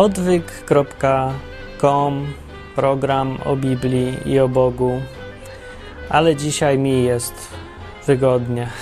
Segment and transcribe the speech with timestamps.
[0.00, 1.32] Odwyk.com
[2.74, 5.00] program o Biblii i o Bogu,
[6.08, 7.34] ale dzisiaj mi jest
[8.06, 8.68] wygodnie.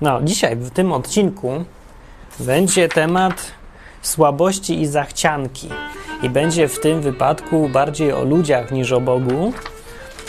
[0.00, 1.64] No, dzisiaj w tym odcinku
[2.40, 3.52] będzie temat
[4.02, 5.68] słabości i zachcianki.
[6.22, 9.52] I będzie w tym wypadku bardziej o ludziach niż o Bogu,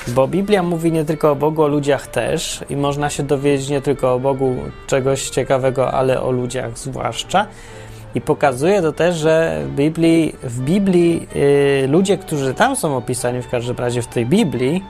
[0.07, 3.81] bo Biblia mówi nie tylko o Bogu, o ludziach też, i można się dowiedzieć nie
[3.81, 4.55] tylko o Bogu
[4.87, 7.47] czegoś ciekawego, ale o ludziach zwłaszcza.
[8.15, 11.27] I pokazuje to też, że w Biblii, w Biblii
[11.81, 14.83] yy, ludzie, którzy tam są opisani, w każdym razie w tej Biblii,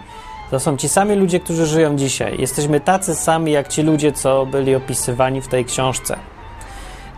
[0.52, 2.36] to są ci sami ludzie, którzy żyją dzisiaj.
[2.40, 6.16] Jesteśmy tacy sami jak ci ludzie, co byli opisywani w tej książce.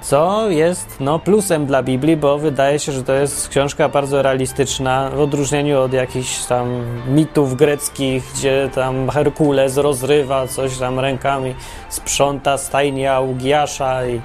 [0.02, 5.10] Co jest no, plusem dla Biblii, bo wydaje się, że to jest książka bardzo realistyczna,
[5.10, 11.56] w odróżnieniu od jakichś tam mitów greckich, gdzie tam Herkules rozrywa coś tam rękami,
[11.90, 14.22] sprząta stajnie Augiasza i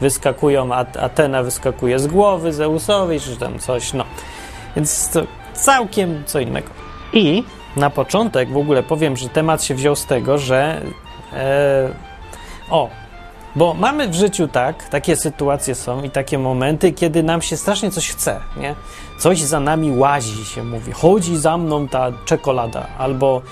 [0.00, 4.04] wyskakują, Atena wyskakuje z głowy Zeusowi, czy tam coś, no.
[4.76, 5.20] Więc to
[5.54, 6.68] całkiem co innego.
[7.12, 7.44] I
[7.76, 10.82] na początek w ogóle powiem, że temat się wziął z tego, że
[11.32, 11.88] e,
[12.70, 12.88] o,
[13.56, 17.90] bo mamy w życiu tak, takie sytuacje są i takie momenty, kiedy nam się strasznie
[17.90, 18.74] coś chce, nie?
[19.18, 20.92] Coś za nami łazi, się mówi.
[20.92, 23.42] Chodzi za mną ta czekolada, albo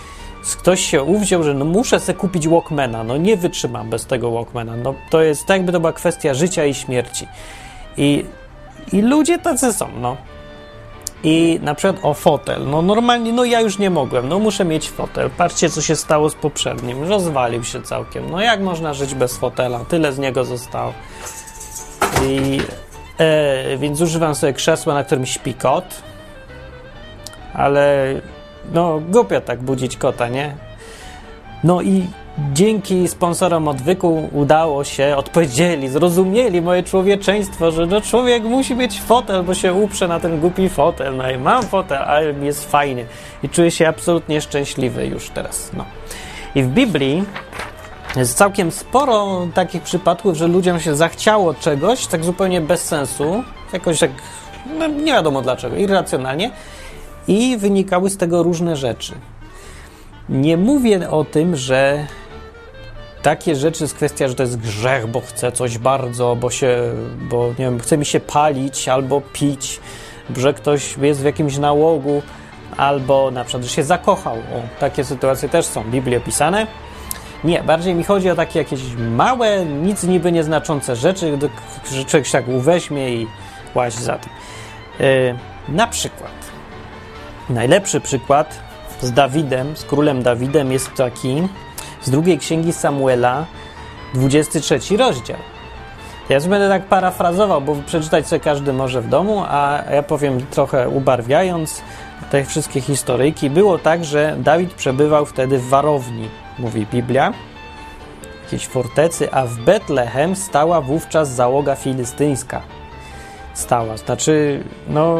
[0.55, 4.77] ktoś się uwziął, że no muszę sobie kupić Walkmana, no nie wytrzymam bez tego Walkmana.
[4.77, 7.29] No to jest tak, jakby to była kwestia życia i śmierci.
[7.97, 8.25] I,
[8.93, 10.17] i ludzie tacy są, no.
[11.25, 12.67] I na przykład o fotel.
[12.71, 15.31] No normalnie, no ja już nie mogłem, no muszę mieć fotel.
[15.31, 17.03] Patrzcie, co się stało z poprzednim.
[17.05, 18.31] Rozwalił się całkiem.
[18.31, 19.79] No jak można żyć bez fotela?
[19.89, 20.93] Tyle z niego zostało.
[22.23, 22.61] I,
[23.19, 26.03] e, więc używam sobie krzesła, na którym śpi kot.
[27.55, 28.15] Ale
[28.73, 30.57] no głupio tak budzić kota, nie?
[31.65, 32.07] No i
[32.53, 39.43] dzięki sponsorom odwyku udało się, odpowiedzieli, zrozumieli moje człowieczeństwo, że no człowiek musi mieć fotel,
[39.43, 41.17] bo się uprze na ten głupi fotel.
[41.17, 43.05] No i mam fotel, ale jest fajnie.
[43.43, 45.71] I czuję się absolutnie szczęśliwy już teraz.
[45.77, 45.85] No.
[46.55, 47.25] I w Biblii
[48.17, 53.99] jest całkiem sporo takich przypadków, że ludziom się zachciało czegoś tak zupełnie bez sensu, jakoś
[53.99, 54.11] tak,
[54.79, 56.51] no nie wiadomo dlaczego, irracjonalnie
[57.29, 59.13] i wynikały z tego różne rzeczy.
[60.29, 62.07] Nie mówię o tym, że
[63.23, 66.79] takie rzeczy jest kwestia, że to jest grzech, bo chcę coś bardzo, bo się,
[67.31, 69.81] bo nie wiem, chce mi się palić albo pić,
[70.37, 72.23] że ktoś jest w jakimś nałogu,
[72.77, 74.37] albo na przykład, że się zakochał.
[74.37, 76.67] O, takie sytuacje też są w Biblii opisane.
[77.45, 78.81] Nie, bardziej mi chodzi o takie jakieś
[79.17, 81.39] małe, nic niby nieznaczące rzeczy,
[81.93, 83.27] że człowiek się tak uweźmie i
[83.75, 84.33] łazi za tym.
[85.01, 85.39] Yy,
[85.69, 86.31] na przykład,
[87.51, 88.59] najlepszy przykład
[89.01, 91.49] z Dawidem, z królem Dawidem jest taki,
[92.03, 93.47] z drugiej księgi Samuela,
[94.15, 95.39] 23 rozdział.
[96.29, 100.47] Ja już będę tak parafrazował, bo przeczytać sobie każdy może w domu, a ja powiem
[100.47, 101.83] trochę ubarwiając
[102.31, 103.51] te wszystkie historyjki.
[103.51, 106.29] Było tak, że Dawid przebywał wtedy w warowni,
[106.59, 107.33] mówi Biblia,
[108.45, 112.63] jakiejś fortecy, a w Betlehem stała wówczas załoga filistyńska.
[113.55, 115.17] Stała, znaczy, no,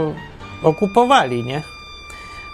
[0.63, 1.76] okupowali, nie?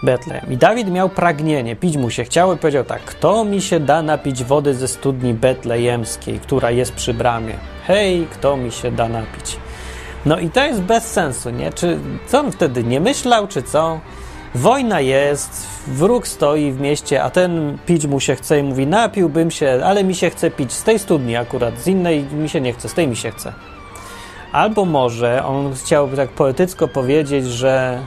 [0.03, 0.51] Betlejem.
[0.51, 4.01] I Dawid miał pragnienie, pić mu się chciało i powiedział tak: Kto mi się da
[4.01, 7.53] napić wody ze studni betlejemskiej, która jest przy bramie?
[7.87, 9.57] Hej, kto mi się da napić?
[10.25, 11.73] No i to jest bez sensu, nie?
[11.73, 13.99] Czy co on wtedy nie myślał, czy co?
[14.55, 19.51] Wojna jest, wróg stoi w mieście, a ten pić mu się chce i mówi: Napiłbym
[19.51, 22.73] się, ale mi się chce pić z tej studni akurat, z innej mi się nie
[22.73, 23.53] chce, z tej mi się chce.
[24.51, 27.99] Albo może on chciałby tak poetycko powiedzieć, że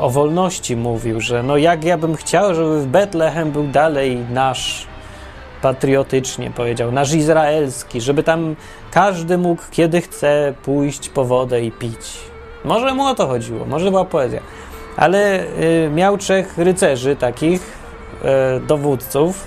[0.00, 4.86] o wolności mówił, że no jak ja bym chciał, żeby w Betlehem był dalej nasz,
[5.62, 8.56] patriotycznie powiedział, nasz izraelski, żeby tam
[8.90, 12.18] każdy mógł kiedy chce pójść po wodę i pić.
[12.64, 14.40] Może mu o to chodziło, może była poezja.
[14.96, 15.44] Ale
[15.86, 17.62] y, miał trzech rycerzy takich,
[18.56, 19.46] y, dowódców,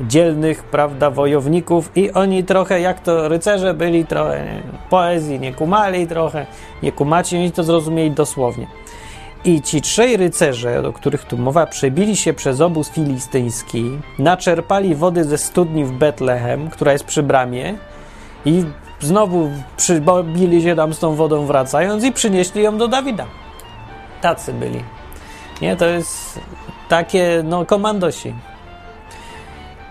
[0.00, 6.06] dzielnych, prawda, wojowników i oni trochę, jak to rycerze byli, trochę nie, poezji nie kumali
[6.06, 6.46] trochę,
[6.82, 8.66] nie kumaci, oni to zrozumieli dosłownie.
[9.46, 15.24] I ci trzej rycerze, o których tu mowa, przebili się przez obóz filistyński, naczerpali wody
[15.24, 17.74] ze studni w Betlehem, która jest przy bramie,
[18.44, 18.64] i
[19.00, 23.26] znowu przybili się tam z tą wodą wracając i przynieśli ją do Dawida.
[24.20, 24.84] Tacy byli.
[25.62, 26.40] Nie, to jest
[26.88, 28.34] takie, no, komandosi.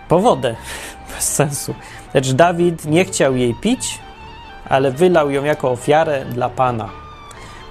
[0.07, 0.55] Po wodę.
[1.15, 1.75] Bez sensu.
[2.13, 3.99] Lecz Dawid nie chciał jej pić,
[4.69, 7.04] ale wylał ją jako ofiarę dla Pana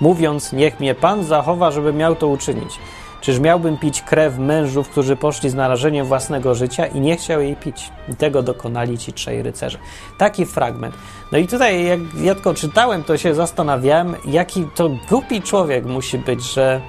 [0.01, 2.79] mówiąc: Niech mnie Pan zachowa, żeby miał to uczynić.
[3.25, 7.57] Czyż miałbym pić krew mężów, którzy poszli z narażeniem własnego życia i nie chciał jej
[7.57, 7.91] pić?
[8.09, 9.79] I tego dokonali ci trzej rycerze.
[10.19, 10.95] Taki fragment.
[11.33, 16.19] No i tutaj, jak ja tylko czytałem, to się zastanawiałem, jaki to głupi człowiek musi
[16.19, 16.81] być, że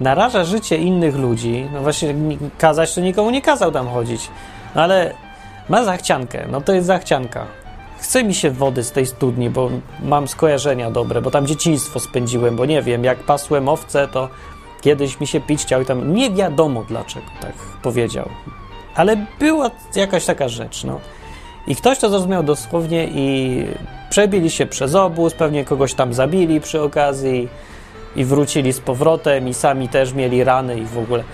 [0.00, 1.68] naraża życie innych ludzi.
[1.72, 2.14] No właśnie,
[2.58, 4.28] kazać to nikomu nie kazał tam chodzić.
[4.74, 5.14] No ale
[5.68, 6.46] ma zachciankę.
[6.50, 7.46] No to jest zachcianka.
[8.00, 9.70] Chce mi się wody z tej studni, bo
[10.02, 14.28] mam skojarzenia dobre, bo tam dzieciństwo spędziłem, bo nie wiem, jak pasłem owce, to
[14.80, 17.52] kiedyś mi się pić chciał i tam nie wiadomo dlaczego tak
[17.82, 18.28] powiedział.
[18.94, 21.00] Ale była jakaś taka rzecz, no.
[21.66, 23.64] I ktoś to zrozumiał dosłownie i
[24.10, 27.48] przebili się przez obóz, pewnie kogoś tam zabili przy okazji
[28.16, 31.24] i wrócili z powrotem i sami też mieli rany i w ogóle.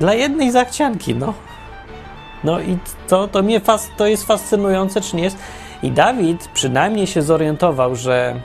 [0.00, 1.34] Dla jednej zachcianki, no.
[2.44, 2.78] No i
[3.08, 5.36] to, to mnie fas, to jest fascynujące, czy nie jest?
[5.86, 8.40] I Dawid przynajmniej się zorientował, że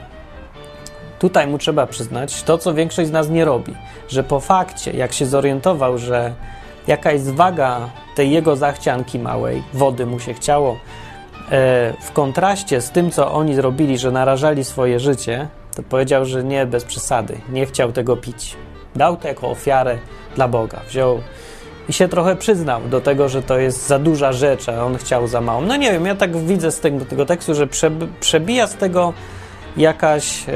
[1.18, 3.74] tutaj mu trzeba przyznać to, co większość z nas nie robi,
[4.08, 6.34] że po fakcie, jak się zorientował, że
[6.86, 10.78] jaka jest waga tej jego zachcianki małej, wody mu się chciało, e,
[12.02, 16.66] w kontraście z tym, co oni zrobili, że narażali swoje życie, to powiedział, że nie,
[16.66, 18.56] bez przesady, nie chciał tego pić.
[18.96, 19.98] Dał to jako ofiarę
[20.34, 20.80] dla Boga.
[20.88, 21.20] Wziął
[21.88, 25.26] i się trochę przyznał do tego, że to jest za duża rzecz, a on chciał
[25.26, 25.60] za małą.
[25.60, 27.68] No nie wiem, ja tak widzę z tego, tego tekstu, że
[28.20, 29.12] przebija z tego
[29.76, 30.52] jakaś e,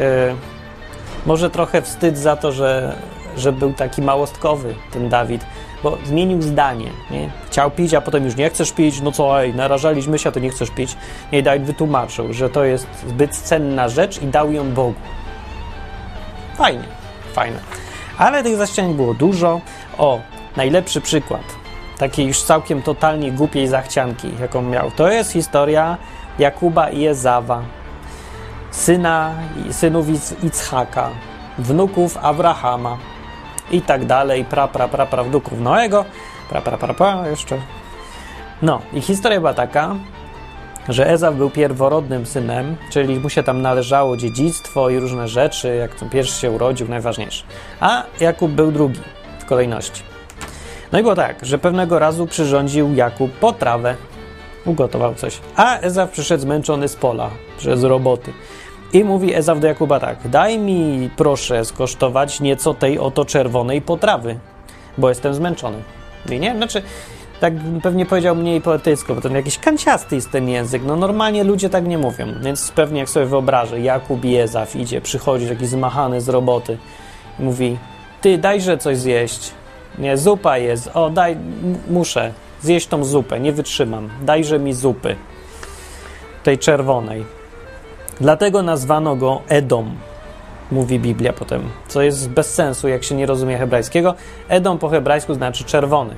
[1.26, 2.96] może trochę wstyd za to, że,
[3.36, 5.46] że był taki małostkowy ten Dawid,
[5.82, 6.90] bo zmienił zdanie.
[7.10, 7.30] Nie?
[7.46, 10.40] Chciał pić, a potem już nie chcesz pić, no co, ej, narażaliśmy się, a ty
[10.40, 10.96] nie chcesz pić.
[11.32, 14.94] Nie, Dawid wytłumaczył, że to jest zbyt cenna rzecz i dał ją Bogu.
[16.56, 16.84] Fajnie,
[17.32, 17.58] fajne.
[18.18, 19.60] Ale tych zaściań było dużo.
[19.98, 20.20] O,
[20.56, 21.42] najlepszy przykład
[21.98, 25.96] takiej już całkiem totalnie głupiej zachcianki, jaką miał, to jest historia
[26.38, 27.62] Jakuba i Ezawa,
[28.70, 29.34] syna,
[29.70, 30.06] synów
[30.42, 31.10] Ichaka,
[31.58, 32.98] wnuków Abrahama
[33.70, 36.04] i tak dalej, pra, pra, pra, pra wnuków Noego,
[36.50, 37.58] pra, pra, pra, pra, jeszcze.
[38.62, 39.94] No, i historia była taka,
[40.88, 45.94] że Ezaw był pierworodnym synem, czyli mu się tam należało dziedzictwo i różne rzeczy, jak
[45.94, 47.44] to pierwszy się urodził, najważniejsze.
[47.80, 49.00] A Jakub był drugi
[49.38, 50.15] w kolejności.
[50.92, 53.96] No i było tak, że pewnego razu przyrządził Jakub potrawę,
[54.64, 58.32] ugotował coś, a Ezaw przyszedł zmęczony z pola, przez roboty.
[58.92, 64.38] I mówi Ezaw do Jakuba tak, daj mi proszę skosztować nieco tej oto czerwonej potrawy,
[64.98, 65.82] bo jestem zmęczony.
[66.30, 66.82] I nie, znaczy,
[67.40, 67.52] tak
[67.82, 70.82] pewnie powiedział mniej poetycko, bo to jakiś kanciasty jest ten język.
[70.84, 75.00] No normalnie ludzie tak nie mówią, więc pewnie jak sobie wyobrażę, Jakub i Ezaw idzie,
[75.00, 76.78] przychodzi taki zmachany z roboty
[77.40, 77.78] i mówi,
[78.20, 79.52] ty dajże coś zjeść.
[79.98, 80.90] Nie, zupa jest.
[80.94, 81.36] O, daj,
[81.90, 82.32] muszę
[82.62, 84.08] zjeść tą zupę, nie wytrzymam.
[84.22, 85.16] Dajże mi zupy.
[86.42, 87.24] Tej czerwonej.
[88.20, 89.96] Dlatego nazwano go Edom,
[90.70, 94.14] mówi Biblia potem, co jest bez sensu, jak się nie rozumie hebrajskiego.
[94.48, 96.14] Edom po hebrajsku znaczy czerwony.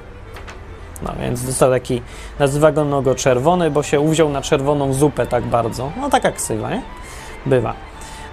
[1.03, 2.03] No więc został taki,
[2.39, 5.93] nazywano go czerwony, bo się uwziął na czerwoną zupę tak bardzo.
[6.01, 6.83] No taka ksywa, nie?
[7.47, 7.75] Bywa.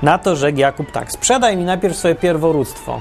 [0.02, 3.00] Na to rzekł Jakub tak, sprzedaj mi najpierw swoje pierworództwo.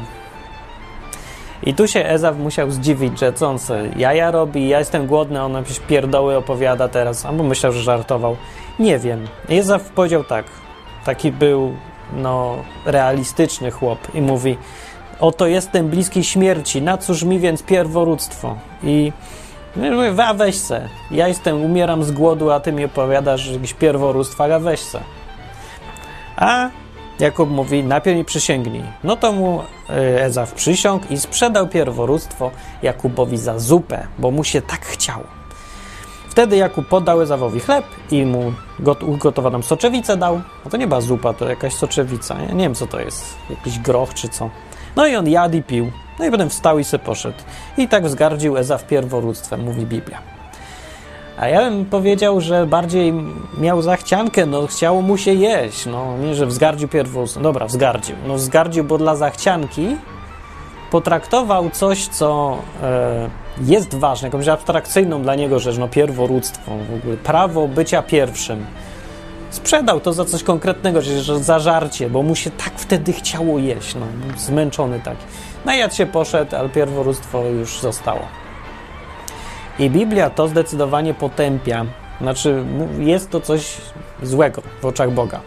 [1.67, 5.43] I tu się Ezaw musiał zdziwić, że co on sobie jaja robi, ja jestem głodny,
[5.43, 8.37] on jakieś pierdoły opowiada teraz, albo myślał, że żartował.
[8.79, 9.27] Nie wiem.
[9.49, 10.45] Ezaw powiedział tak,
[11.05, 11.75] taki był
[12.13, 12.57] no,
[12.87, 14.57] realistyczny chłop i mówi
[15.21, 18.57] oto jestem bliski śmierci, na cóż mi więc pierworództwo?
[18.83, 19.13] I
[19.77, 20.89] mówię, a weź se.
[21.11, 25.01] Ja jestem, umieram z głodu, a ty mi opowiadasz jakieś pierworództwa, a weź se.
[26.37, 26.71] A
[27.19, 28.83] Jakub mówi, najpierw mi przysięgnij.
[29.05, 32.51] No to mu e, Ezaw przysiągł i sprzedał pierworództwo
[32.83, 35.25] Jakubowi za zupę, bo mu się tak chciało.
[36.29, 38.53] Wtedy Jakub podał Ezawowi chleb i mu
[39.07, 40.41] ugotowaną soczewicę dał.
[40.65, 42.37] No to nie była zupa, to jakaś soczewica.
[42.49, 43.37] Ja nie wiem, co to jest.
[43.51, 44.51] Jakiś groch czy co.
[44.97, 45.91] No i on jadł i pił.
[46.19, 47.39] No i potem wstał i se poszedł.
[47.77, 50.34] I tak wzgardził Ezaw pierworództwem, mówi Biblia.
[51.39, 53.13] A ja bym powiedział, że bardziej
[53.59, 58.35] miał zachciankę, no chciało mu się jeść, no nie, że wzgardził pierwotnie, dobra, wzgardził, no
[58.35, 59.97] wzgardził, bo dla zachcianki
[60.91, 63.29] potraktował coś, co e,
[63.61, 68.67] jest ważne, jakąś abstrakcyjną dla niego rzecz, no pierworództwo, w ogóle prawo bycia pierwszym.
[69.51, 73.95] Sprzedał to za coś konkretnego, że za żarcie, bo mu się tak wtedy chciało jeść,
[73.95, 75.25] no zmęczony taki.
[75.65, 78.44] Najadł no się poszedł, ale pierworództwo już zostało.
[79.79, 81.87] I Biblia to zdecydowanie potępia.
[82.21, 82.65] Znaczy,
[82.99, 83.77] jest to coś
[84.23, 85.41] złego w oczach Boga.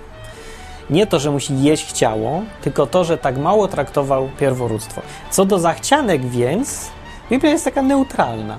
[0.89, 5.01] Nie to, że musi jeść chciało, tylko to, że tak mało traktował pierworództwo.
[5.31, 6.91] Co do zachcianek więc,
[7.29, 8.57] Biblia jest taka neutralna.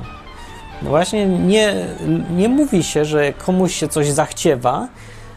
[0.82, 1.74] No właśnie nie,
[2.36, 4.88] nie mówi się, że komuś się coś zachciewa.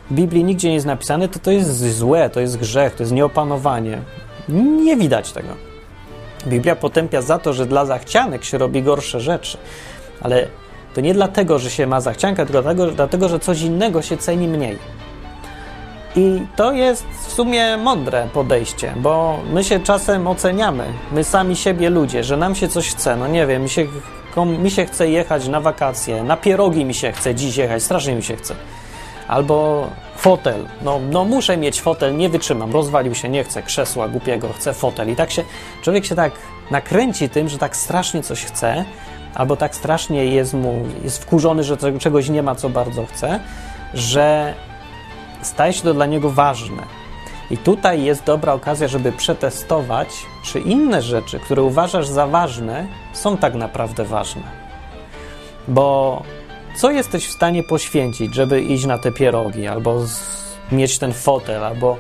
[0.10, 3.14] W Biblii nigdzie nie jest napisane, to to jest złe, to jest grzech, to jest
[3.14, 4.02] nieopanowanie.
[4.50, 5.50] Nie widać tego.
[6.48, 9.58] Biblia potępia za to, że dla zachcianek się robi gorsze rzeczy.
[10.22, 10.48] Ale
[10.94, 14.48] to nie dlatego, że się ma zachciankę, tylko dlatego, dlatego, że coś innego się ceni
[14.48, 14.78] mniej.
[16.16, 21.90] I to jest w sumie mądre podejście, bo my się czasem oceniamy, my sami siebie
[21.90, 23.16] ludzie, że nam się coś chce.
[23.16, 23.88] No nie wiem, mi się,
[24.60, 28.24] mi się chce jechać na wakacje, na pierogi mi się chce dziś jechać, strasznie mi
[28.24, 28.56] się chce.
[29.28, 29.88] Albo
[30.18, 30.66] fotel.
[30.82, 35.10] No, no muszę mieć fotel, nie wytrzymam, rozwalił się, nie chcę krzesła głupiego, chcę fotel.
[35.10, 35.44] I tak się,
[35.82, 36.32] człowiek się tak
[36.72, 38.86] nakręci tym, że tak strasznie coś chce,
[39.36, 43.40] albo tak strasznie jest mu, jest wkurzony, że czegoś nie ma, co bardzo chce,
[43.94, 44.54] że
[45.42, 46.84] staje się to dla niego ważne.
[47.52, 50.10] I tutaj jest dobra okazja, żeby przetestować,
[50.44, 54.42] czy inne rzeczy, które uważasz za ważne, są tak naprawdę ważne.
[55.68, 56.22] Bo
[56.76, 60.06] co jesteś w stanie poświęcić, żeby iść na te pierogi, albo
[60.72, 61.98] mieć ten fotel, albo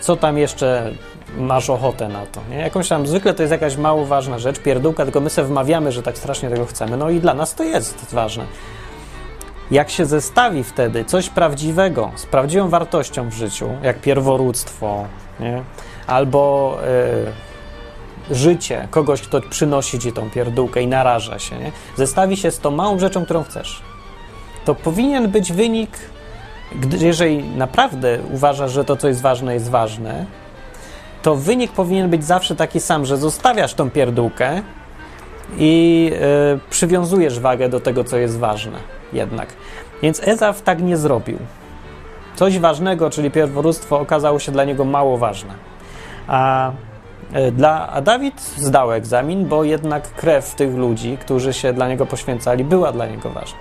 [0.00, 0.92] co tam jeszcze
[1.38, 2.40] masz ochotę na to.
[2.50, 2.56] Nie?
[2.56, 6.02] Jakąś tam, zwykle to jest jakaś mało ważna rzecz, pierdółka, tylko my sobie wmawiamy, że
[6.02, 6.96] tak strasznie tego chcemy.
[6.96, 8.44] No i dla nas to jest ważne.
[9.70, 15.04] Jak się zestawi wtedy coś prawdziwego z prawdziwą wartością w życiu, jak pierworództwo,
[15.40, 15.62] nie?
[16.06, 16.76] albo
[18.30, 21.72] y, życie kogoś, kto przynosi ci tą pierdółkę i naraża się, nie?
[21.96, 23.82] zestawi się z tą małą rzeczą, którą chcesz,
[24.64, 25.90] to powinien być wynik,
[26.74, 30.26] gdy, jeżeli naprawdę uważasz, że to, co jest ważne, jest ważne,
[31.22, 34.62] to wynik powinien być zawsze taki sam, że zostawiasz tą pierdółkę
[35.58, 36.10] i
[36.56, 38.78] y, przywiązujesz wagę do tego, co jest ważne
[39.12, 39.48] jednak.
[40.02, 41.38] Więc Ezaf tak nie zrobił.
[42.36, 45.54] Coś ważnego, czyli pierworództwo, okazało się dla niego mało ważne.
[46.26, 46.70] A,
[47.36, 52.06] y, dla, a Dawid zdał egzamin, bo jednak krew tych ludzi, którzy się dla niego
[52.06, 53.58] poświęcali, była dla niego ważna.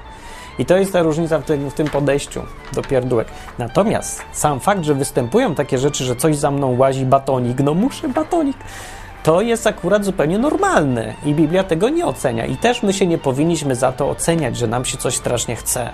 [0.59, 2.41] I to jest ta różnica w tym, w tym, podejściu
[2.73, 3.27] do pierdółek.
[3.57, 8.09] Natomiast sam fakt, że występują takie rzeczy, że coś za mną łazi batonik, no muszę
[8.09, 8.57] batonik,
[9.23, 12.45] to jest akurat zupełnie normalne i Biblia tego nie ocenia.
[12.45, 15.89] I też my się nie powinniśmy za to oceniać, że nam się coś strasznie chce.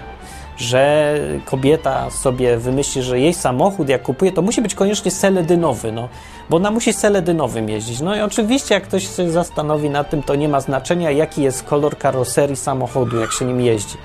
[0.58, 1.14] Że
[1.46, 6.10] kobieta sobie wymyśli, że jej samochód, jak kupuje, to musi być koniecznie seledynowy, no,
[6.50, 8.00] bo ona musi seledynowym jeździć.
[8.00, 11.64] No i oczywiście, jak ktoś się zastanowi nad tym, to nie ma znaczenia, jaki jest
[11.64, 13.98] kolor karoserii samochodu, jak się nim jeździ.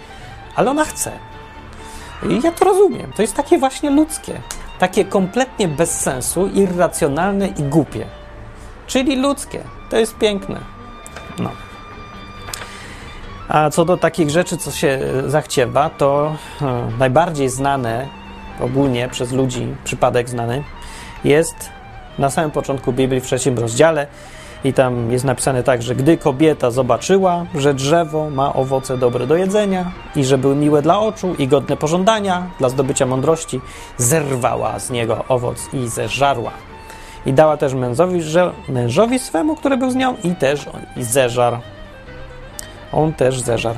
[0.57, 1.13] Ale ona chce.
[2.29, 3.13] I ja to rozumiem.
[3.17, 4.41] To jest takie właśnie ludzkie.
[4.79, 8.07] Takie kompletnie bez sensu, irracjonalne i głupie.
[8.87, 9.61] Czyli ludzkie.
[9.91, 10.61] To jest piękne.
[11.39, 11.51] No.
[13.49, 18.09] A co do takich rzeczy, co się zachciewa, to e, najbardziej znane
[18.61, 20.65] ogólnie przez ludzi, przypadek znany,
[21.25, 21.71] jest
[22.19, 24.07] na samym początku Biblii w trzecim rozdziale
[24.65, 29.37] i tam jest napisane tak, że gdy kobieta zobaczyła, że drzewo ma owoce dobre do
[29.37, 33.61] jedzenia i że były miłe dla oczu i godne pożądania dla zdobycia mądrości,
[33.97, 36.51] zerwała z niego owoc i zeżarła.
[37.27, 40.67] I dała też mężowi, że, mężowi swemu, który był z nią, i też
[40.97, 41.59] i zeżar.
[42.93, 43.77] On też zeżar.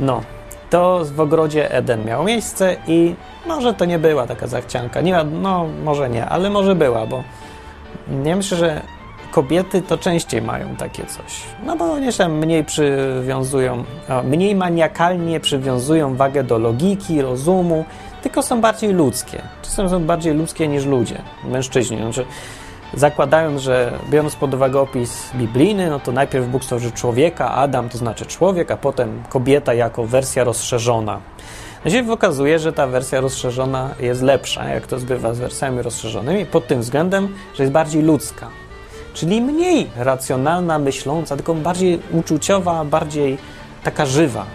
[0.00, 0.20] No,
[0.70, 3.14] to w ogrodzie Eden miało miejsce i
[3.46, 5.00] może to nie była taka zachcianka.
[5.00, 7.22] Nie, no, może nie, ale może była, bo
[8.08, 8.82] nie myślę, że
[9.34, 11.42] kobiety to częściej mają takie coś.
[11.66, 13.84] No bo oni się mniej przywiązują,
[14.24, 17.84] mniej maniakalnie przywiązują wagę do logiki, rozumu,
[18.22, 19.42] tylko są bardziej ludzkie.
[19.62, 21.96] Czasem są bardziej ludzkie niż ludzie, mężczyźni.
[21.98, 22.24] Znaczy,
[22.94, 27.98] zakładając, że biorąc pod uwagę opis biblijny, no to najpierw Bóg stworzył człowieka, Adam to
[27.98, 31.20] znaczy człowiek, a potem kobieta jako wersja rozszerzona.
[31.84, 36.46] No się okazuje, że ta wersja rozszerzona jest lepsza, jak to zbywa z wersjami rozszerzonymi,
[36.46, 38.63] pod tym względem, że jest bardziej ludzka.
[39.14, 43.38] Czyli mniej racjonalna, myśląca, tylko bardziej uczuciowa, bardziej
[43.84, 44.46] taka żywa.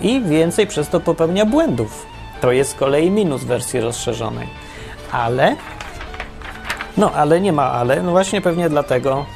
[0.00, 2.06] I więcej przez to popełnia błędów.
[2.40, 4.48] To jest z kolei minus wersji rozszerzonej.
[5.12, 5.56] Ale
[6.96, 8.02] no, ale nie ma ale.
[8.02, 9.26] No właśnie pewnie dlatego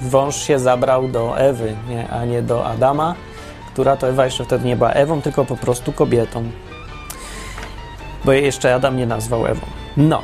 [0.00, 3.14] wąż się zabrał do Ewy, nie, a nie do Adama,
[3.72, 6.44] która to Ewa jeszcze wtedy nie była Ewą, tylko po prostu kobietą.
[8.24, 9.66] Bo jej jeszcze Adam nie nazwał Ewą.
[9.96, 10.22] No,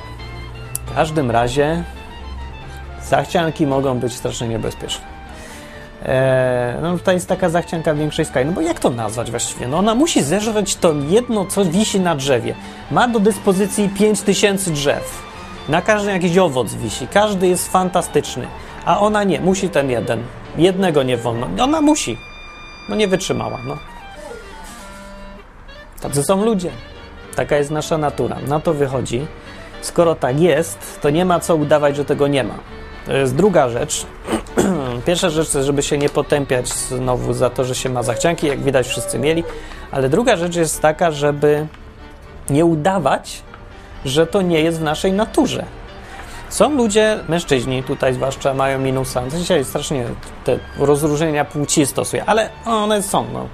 [0.87, 1.85] w każdym razie
[3.09, 5.05] zachcianki mogą być strasznie niebezpieczne.
[6.07, 8.47] Eee, no tutaj jest taka zachcianka większej skali.
[8.47, 9.69] No bo jak to nazwać właściwie?
[9.69, 12.55] No ona musi zeżreć to jedno, co wisi na drzewie.
[12.91, 15.23] Ma do dyspozycji 5000 drzew
[15.69, 18.47] na każdym jakiś owoc wisi, każdy jest fantastyczny,
[18.85, 20.23] a ona nie, musi ten jeden.
[20.57, 21.47] Jednego nie wolno.
[21.61, 22.19] Ona musi.
[22.89, 23.77] No nie wytrzymała, no.
[26.01, 26.71] Tacy są ludzie.
[27.37, 28.37] Taka jest nasza natura.
[28.49, 29.27] Na to wychodzi.
[29.81, 32.55] Skoro tak jest, to nie ma co udawać, że tego nie ma.
[33.07, 34.07] To jest druga rzecz.
[35.07, 38.87] Pierwsza rzecz żeby się nie potępiać znowu za to, że się ma zachcianki, jak widać
[38.87, 39.45] wszyscy mieli,
[39.91, 41.67] ale druga rzecz jest taka, żeby
[42.51, 43.43] nie udawać,
[44.05, 45.65] że to nie jest w naszej naturze.
[46.49, 49.23] Są ludzie, mężczyźni tutaj zwłaszcza, mają minusa.
[49.39, 50.05] Dzisiaj strasznie
[50.45, 53.27] te rozróżnienia płci stosuje, ale one są.
[53.33, 53.49] No.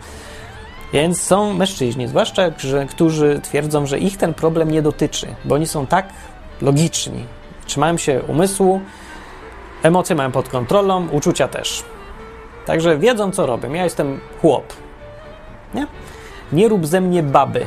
[0.93, 2.50] Więc są mężczyźni, zwłaszcza,
[2.90, 6.09] którzy twierdzą, że ich ten problem nie dotyczy, bo oni są tak
[6.62, 7.25] logiczni,
[7.67, 8.81] trzymają się umysłu,
[9.83, 11.85] emocje mają pod kontrolą, uczucia też.
[12.67, 13.73] Także wiedzą, co robią.
[13.73, 14.65] Ja jestem chłop.
[15.75, 15.87] Nie?
[16.53, 17.67] Nie rób ze mnie baby.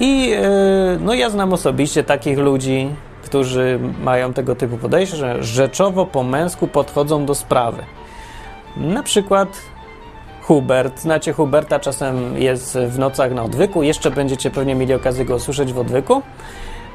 [0.00, 0.38] I yy,
[1.00, 2.88] no ja znam osobiście takich ludzi,
[3.24, 7.82] którzy mają tego typu podejście, że rzeczowo po męsku podchodzą do sprawy.
[8.76, 9.48] Na przykład
[10.42, 11.00] Hubert.
[11.00, 13.82] Znacie Huberta, czasem jest w nocach na odwyku.
[13.82, 16.22] Jeszcze będziecie pewnie mieli okazję go usłyszeć w odwyku.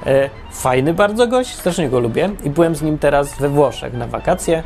[0.05, 4.07] E, fajny bardzo gość, strasznie go lubię i byłem z nim teraz we Włoszech na
[4.07, 4.63] wakacje.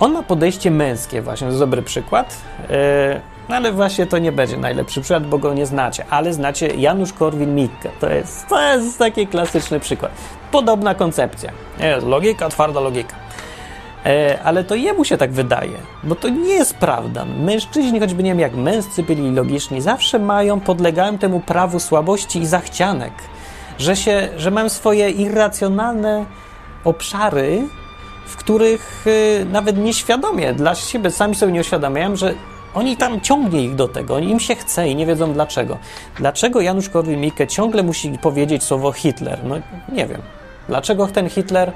[0.00, 2.36] On ma podejście męskie, właśnie, to jest dobry przykład.
[2.70, 6.66] E, no ale właśnie to nie będzie najlepszy przykład, bo go nie znacie, ale znacie
[6.66, 7.88] Janusz Korwin-Mikke.
[8.00, 10.12] To jest, to jest taki klasyczny przykład.
[10.50, 11.52] Podobna koncepcja.
[12.02, 13.16] Logika, twarda logika.
[14.06, 17.24] E, ale to jemu się tak wydaje, bo to nie jest prawda.
[17.24, 22.46] Mężczyźni, choćby nie wiem jak męscy byli logiczni, zawsze mają, podlegają temu prawu słabości i
[22.46, 23.12] zachcianek,
[23.80, 26.24] że, się, że mają swoje irracjonalne
[26.84, 27.68] obszary,
[28.26, 32.34] w których y, nawet nieświadomie dla siebie sami sobie nie uświadamiają, że
[32.74, 35.78] oni tam ciągnie ich do tego, im się chce i nie wiedzą dlaczego.
[36.16, 39.40] Dlaczego Janusz Korwin-Mikke ciągle musi powiedzieć słowo Hitler?
[39.44, 39.54] No
[39.92, 40.22] nie wiem.
[40.68, 41.72] Dlaczego ten Hitler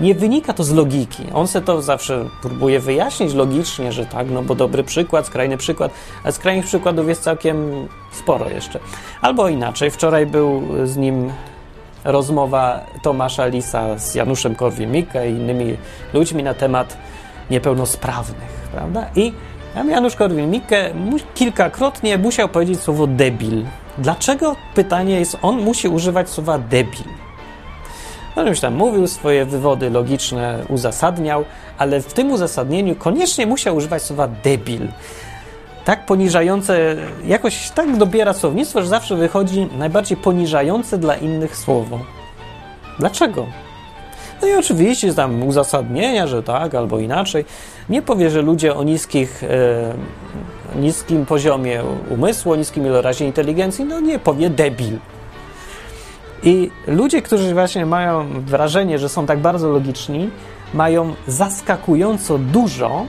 [0.00, 1.22] nie wynika to z logiki.
[1.34, 5.92] On se to zawsze próbuje wyjaśnić logicznie, że tak, no bo dobry przykład, skrajny przykład,
[6.24, 8.78] a skrajnych przykładów jest całkiem sporo jeszcze.
[9.20, 11.32] Albo inaczej, wczoraj był z nim
[12.04, 15.76] rozmowa Tomasza Lisa z Januszem Korwin-Mikke i innymi
[16.12, 16.96] ludźmi na temat
[17.50, 19.06] niepełnosprawnych, prawda?
[19.16, 19.32] I
[19.88, 20.90] Janusz Korwin-Mikke
[21.34, 23.64] kilkakrotnie musiał powiedzieć słowo debil.
[23.98, 27.19] Dlaczego, pytanie jest, on musi używać słowa debil?
[28.36, 31.44] No, już tam mówił, swoje wywody logiczne uzasadniał,
[31.78, 34.88] ale w tym uzasadnieniu koniecznie musiał używać słowa debil.
[35.84, 42.00] Tak poniżające, jakoś tak dobiera słownictwo, że zawsze wychodzi najbardziej poniżające dla innych słowo.
[42.98, 43.46] Dlaczego?
[44.42, 47.44] No i oczywiście tam uzasadnienia, że tak albo inaczej.
[47.88, 49.94] Nie powie, że ludzie o niskich, e,
[50.80, 54.98] niskim poziomie umysłu, niskim ilorazie inteligencji, no nie powie debil.
[56.42, 60.30] I ludzie, którzy właśnie mają wrażenie, że są tak bardzo logiczni,
[60.74, 63.06] mają zaskakująco dużo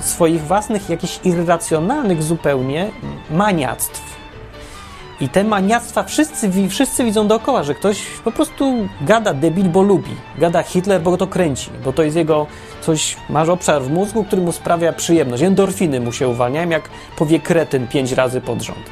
[0.00, 2.90] swoich własnych, jakichś irracjonalnych zupełnie
[3.30, 4.16] maniactw.
[5.20, 10.10] I te maniactwa wszyscy, wszyscy widzą dookoła, że ktoś po prostu gada debil, bo lubi.
[10.38, 12.46] Gada Hitler, bo to kręci, bo to jest jego
[12.80, 15.42] coś, masz obszar w mózgu, który mu sprawia przyjemność.
[15.42, 18.90] Endorfiny mu się uwalniają, jak powie kretyn pięć razy pod rząd.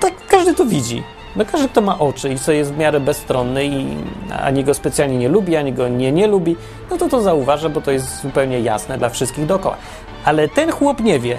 [0.00, 1.02] tak każdy to widzi.
[1.36, 3.86] No każdy, kto ma oczy i co jest w miarę bezstronny i
[4.42, 6.56] ani go specjalnie nie lubi, ani go nie nie lubi,
[6.90, 9.76] no to to zauważa, bo to jest zupełnie jasne dla wszystkich dookoła.
[10.24, 11.38] Ale ten chłop nie wie.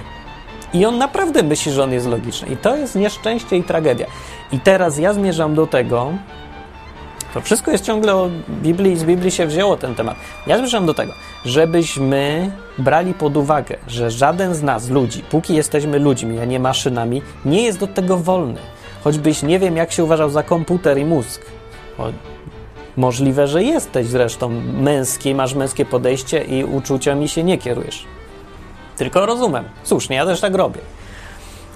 [0.72, 2.48] I on naprawdę myśli, że on jest logiczny.
[2.48, 4.06] I to jest nieszczęście i tragedia.
[4.52, 6.12] I teraz ja zmierzam do tego,
[7.34, 10.16] to wszystko jest ciągle o Biblii, z Biblii się wzięło ten temat.
[10.46, 11.12] Ja zmierzam do tego,
[11.44, 17.22] żebyśmy brali pod uwagę, że żaden z nas, ludzi, póki jesteśmy ludźmi, a nie maszynami,
[17.44, 18.60] nie jest do tego wolny.
[19.06, 21.42] Choćbyś nie wiem, jak się uważał za komputer i mózg.
[21.98, 22.06] O,
[22.96, 28.04] możliwe, że jesteś zresztą męski, masz męskie podejście i uczuciami się nie kierujesz.
[28.96, 29.64] Tylko rozumiem.
[29.82, 30.80] Słusznie, ja też tak robię.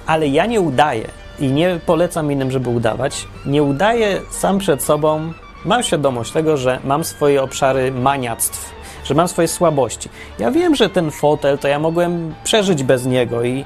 [0.06, 3.26] Ale ja nie udaję i nie polecam innym, żeby udawać.
[3.46, 5.32] Nie udaję sam przed sobą.
[5.64, 10.08] Mam świadomość tego, że mam swoje obszary maniactw, że mam swoje słabości.
[10.38, 13.64] Ja wiem, że ten fotel to ja mogłem przeżyć bez niego i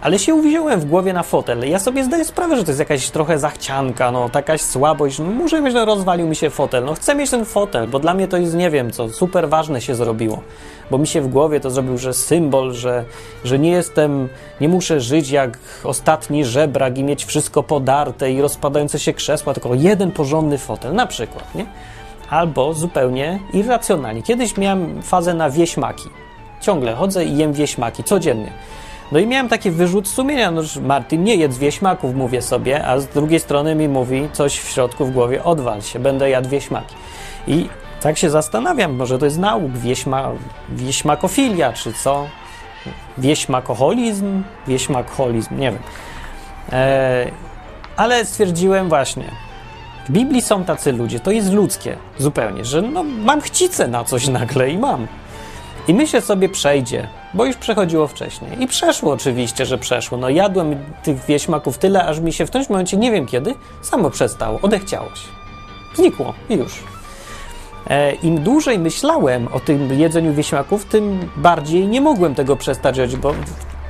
[0.00, 1.70] ale się uwziąłem w głowie na fotel.
[1.70, 5.18] Ja sobie zdaję sprawę, że to jest jakaś trochę zachcianka, no, jakaś słabość.
[5.18, 6.84] No, muszę mieć, że rozwalił mi się fotel.
[6.84, 9.80] No, chcę mieć ten fotel, bo dla mnie to jest, nie wiem co, super ważne
[9.80, 10.42] się zrobiło.
[10.90, 13.04] Bo mi się w głowie to zrobił, że symbol, że,
[13.44, 14.28] że nie jestem,
[14.60, 19.74] nie muszę żyć jak ostatni żebrak i mieć wszystko podarte i rozpadające się krzesła, tylko
[19.74, 21.66] jeden porządny fotel, na przykład, nie?
[22.30, 24.22] Albo zupełnie irracjonalnie.
[24.22, 26.08] Kiedyś miałem fazę na wieśmaki.
[26.60, 28.52] Ciągle chodzę i jem wieśmaki, codziennie.
[29.12, 33.06] No i miałem taki wyrzut sumienia, no, Martin, nie jedz wieśmaków, mówię sobie, a z
[33.06, 36.94] drugiej strony mi mówi coś w środku w głowie, odwal się, będę jadł wieśmaki.
[37.46, 37.68] I
[38.00, 40.32] tak się zastanawiam, może to jest nauk, wieśma,
[40.68, 42.26] wieśmakofilia, czy co?
[43.18, 44.42] Wieśmakoholizm?
[44.66, 45.82] Wieśmakholizm, nie wiem.
[46.72, 47.30] E,
[47.96, 49.30] ale stwierdziłem właśnie,
[50.08, 54.28] w Biblii są tacy ludzie, to jest ludzkie zupełnie, że no, mam chcicę na coś
[54.28, 55.06] nagle i mam.
[55.88, 58.62] I myślę sobie, przejdzie, bo już przechodziło wcześniej.
[58.62, 60.18] I przeszło oczywiście, że przeszło.
[60.18, 64.10] No jadłem tych wieśmaków tyle, aż mi się w tym momencie, nie wiem kiedy, samo
[64.10, 65.28] przestało, odechciało się.
[65.94, 66.72] Znikło i już.
[67.90, 73.16] E, Im dłużej myślałem o tym jedzeniu wieśmaków, tym bardziej nie mogłem tego przestać robić,
[73.16, 73.34] bo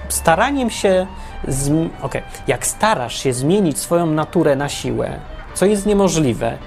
[0.08, 1.06] staraniem się.
[1.48, 2.22] Zm- okay.
[2.46, 5.20] Jak starasz się zmienić swoją naturę na siłę,
[5.54, 6.58] co jest niemożliwe,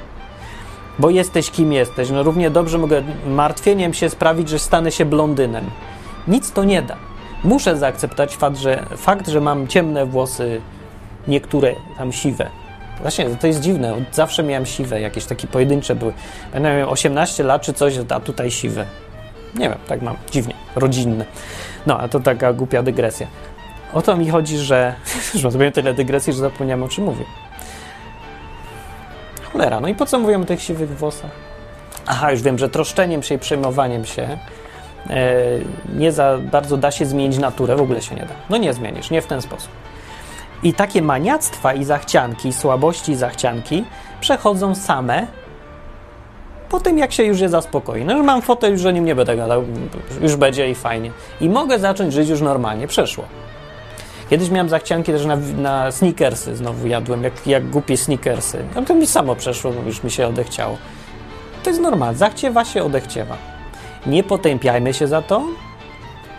[0.99, 5.65] bo jesteś kim jesteś, no równie dobrze mogę martwieniem się sprawić, że stanę się blondynem.
[6.27, 6.95] Nic to nie da.
[7.43, 10.61] Muszę zaakceptować fakt, że, fakt, że mam ciemne włosy,
[11.27, 12.49] niektóre tam siwe.
[13.01, 13.95] Właśnie, to jest dziwne.
[14.11, 16.13] Zawsze miałem siwe, jakieś takie pojedyncze były.
[16.53, 18.85] Ja miałem 18 lat czy coś, a tutaj siwe.
[19.55, 20.15] Nie wiem, tak mam.
[20.31, 20.53] Dziwnie.
[20.75, 21.25] Rodzinne.
[21.85, 23.27] No, a to taka głupia dygresja.
[23.93, 24.95] O to mi chodzi, że...
[25.33, 27.25] Już zrobiłem tyle dygresji, że zapomniałem o czym mówię.
[29.51, 31.31] Cholera, no i po co mówię o tych siwych włosach?
[32.05, 34.37] Aha, już wiem, że troszczeniem się i przejmowaniem się
[35.09, 35.33] e,
[35.95, 38.33] nie za bardzo da się zmienić naturę, w ogóle się nie da.
[38.49, 39.71] No nie zmienisz, nie w ten sposób.
[40.63, 43.83] I takie maniactwa i zachcianki, słabości i zachcianki
[44.21, 45.27] przechodzą same
[46.69, 48.05] po tym, jak się już je zaspokoi.
[48.05, 49.63] No już mam fotel, już o nim nie będę gadał,
[50.21, 51.11] już będzie i fajnie.
[51.41, 52.87] I mogę zacząć żyć już normalnie.
[52.87, 53.25] Przeszło.
[54.31, 58.63] Kiedyś miałem zachcianki też na, na sneakersy, znowu jadłem, jak, jak głupie sneakersy.
[58.75, 60.77] No to mi samo przeszło, bo już mi się odechciało.
[61.63, 63.37] To jest normalne, zachciewa się, odechciewa.
[64.05, 65.43] Nie potępiajmy się za to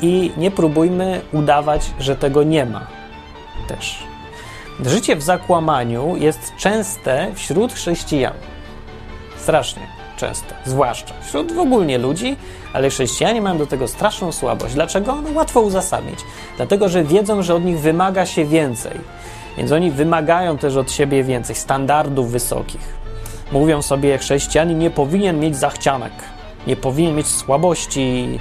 [0.00, 2.86] i nie próbujmy udawać, że tego nie ma.
[3.68, 4.02] Też.
[4.84, 8.34] Życie w zakłamaniu jest częste wśród chrześcijan.
[9.36, 10.01] Strasznie
[10.64, 12.36] zwłaszcza wśród w ogóle ludzi,
[12.72, 14.74] ale chrześcijanie mają do tego straszną słabość.
[14.74, 15.22] Dlaczego?
[15.22, 16.18] No łatwo uzasadnić.
[16.56, 19.00] Dlatego, że wiedzą, że od nich wymaga się więcej.
[19.56, 23.02] Więc oni wymagają też od siebie więcej, standardów wysokich.
[23.52, 26.12] Mówią sobie, chrześcijanin nie powinien mieć zachcianek,
[26.66, 28.38] nie powinien mieć słabości,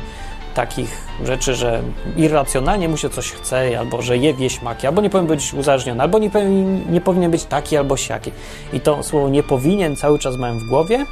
[0.53, 1.81] takich rzeczy, że
[2.17, 6.19] irracjonalnie mu się coś chce, albo że je wieśmaki, albo nie powinien być uzależniony, albo
[6.19, 8.31] nie powinien, nie powinien być taki albo siaki.
[8.73, 11.05] I to słowo nie powinien cały czas mają w głowie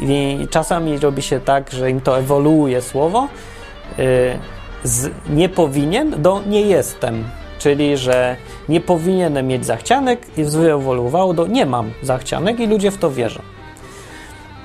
[0.00, 3.28] i czasami robi się tak, że im to ewoluuje słowo
[3.98, 4.04] yy,
[4.84, 7.24] z nie powinien do nie jestem.
[7.58, 8.36] Czyli, że
[8.68, 13.42] nie powinienem mieć zachcianek i wyewoluowało do nie mam zachcianek i ludzie w to wierzą.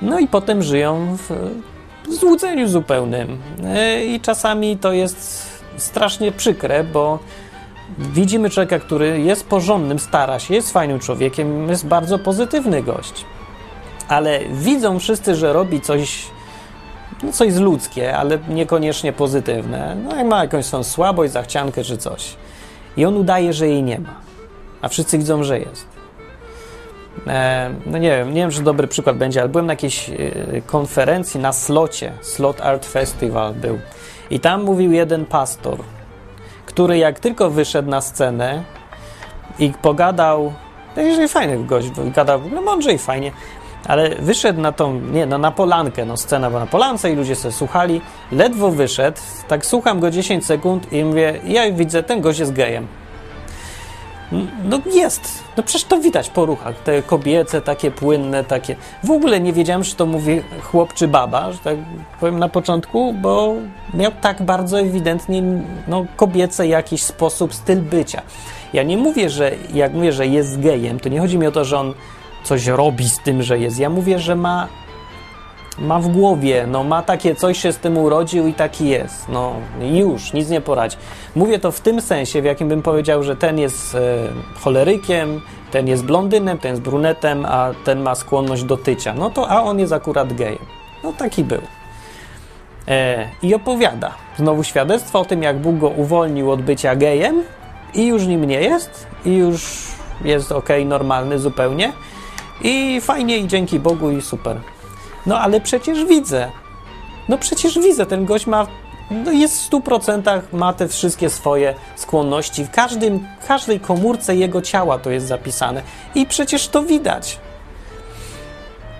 [0.02, 1.30] No i potem żyją w
[2.08, 3.38] złudzeniu zupełnym.
[3.64, 5.46] E, I czasami to jest
[5.76, 7.18] strasznie przykre, bo
[7.98, 13.24] widzimy człowieka, który jest porządnym, stara się, jest fajnym człowiekiem, jest bardzo pozytywny gość.
[14.08, 16.26] Ale widzą wszyscy, że robi coś,
[17.22, 19.96] no coś z ludzkie, ale niekoniecznie pozytywne.
[20.04, 22.36] No i ma jakąś swoją słabość, zachciankę czy coś.
[22.96, 24.14] I on udaje, że jej nie ma.
[24.82, 25.86] A wszyscy widzą, że jest.
[27.26, 30.14] E, no nie wiem, nie wiem, czy dobry przykład będzie, ale byłem na jakiejś e,
[30.66, 33.78] konferencji na Slocie, Slot Art Festival był.
[34.30, 35.78] I tam mówił jeden pastor,
[36.66, 38.62] który jak tylko wyszedł na scenę
[39.58, 40.52] i pogadał,
[40.96, 43.32] jeżeli fajny gość, gadał no mądrze i fajnie,
[43.88, 47.36] ale wyszedł na tą, nie, no na polankę, no scena była na polance i ludzie
[47.36, 48.00] sobie słuchali,
[48.32, 49.18] ledwo wyszedł,
[49.48, 52.86] tak słucham go 10 sekund i mówię, ja widzę, ten gość jest gejem.
[54.64, 55.44] No jest.
[55.56, 56.82] No przecież to widać po ruchach.
[56.82, 58.76] Te kobiece, takie płynne, takie.
[59.04, 61.76] W ogóle nie wiedziałem, czy to mówi chłop czy baba, że tak
[62.20, 63.54] powiem na początku, bo
[63.94, 65.42] miał tak bardzo ewidentnie
[65.88, 68.22] no, kobiecy jakiś sposób, styl bycia.
[68.72, 71.64] Ja nie mówię, że jak mówię, że jest gejem, to nie chodzi mi o to,
[71.64, 71.94] że on
[72.46, 73.78] coś robi z tym, że jest.
[73.78, 74.68] Ja mówię, że ma
[75.78, 79.28] ma w głowie, no ma takie coś się z tym urodził i taki jest.
[79.28, 80.96] No już, nic nie poradzi.
[81.34, 83.98] Mówię to w tym sensie, w jakim bym powiedział, że ten jest e,
[84.60, 89.14] cholerykiem, ten jest blondynem, ten jest brunetem, a ten ma skłonność do tycia.
[89.14, 90.66] No to, a on jest akurat gejem.
[91.04, 91.60] No taki był.
[92.88, 97.42] E, I opowiada znowu świadectwo o tym, jak Bóg go uwolnił od bycia gejem
[97.94, 99.86] i już nim nie jest, i już
[100.24, 101.92] jest ok, normalny zupełnie.
[102.60, 104.60] I fajnie, i dzięki Bogu, i super.
[105.26, 106.50] No ale przecież widzę.
[107.28, 108.66] No przecież widzę, ten gość ma,
[109.10, 112.64] no jest w stu procentach, ma te wszystkie swoje skłonności.
[112.64, 115.82] W każdym, każdej komórce jego ciała to jest zapisane.
[116.14, 117.38] I przecież to widać.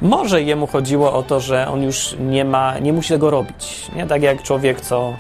[0.03, 3.91] Może jemu chodziło o to, że on już nie ma, nie musi tego robić.
[3.97, 5.15] Nie tak jak człowiek, co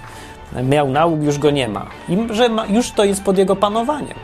[0.62, 1.86] miał nauk, już go nie ma.
[2.08, 4.14] I że ma, już to jest pod jego panowaniem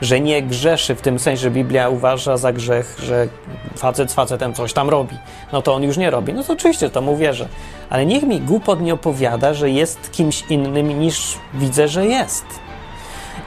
[0.00, 3.28] że nie grzeszy w tym sensie, że Biblia uważa za grzech, że
[3.76, 5.16] facet z facetem coś tam robi,
[5.52, 6.32] no to on już nie robi.
[6.32, 7.48] No to oczywiście to mu wierzę.
[7.90, 12.44] Ale niech mi głupot nie opowiada, że jest kimś innym niż widzę, że jest.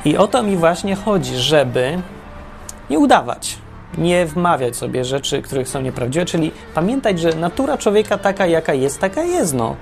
[0.05, 1.99] I o to mi właśnie chodzi, żeby
[2.89, 3.57] nie udawać,
[3.97, 8.99] nie wmawiać sobie rzeczy, których są nieprawdziwe, czyli pamiętać, że natura człowieka taka, jaka jest,
[8.99, 9.53] taka jest.
[9.53, 9.75] No.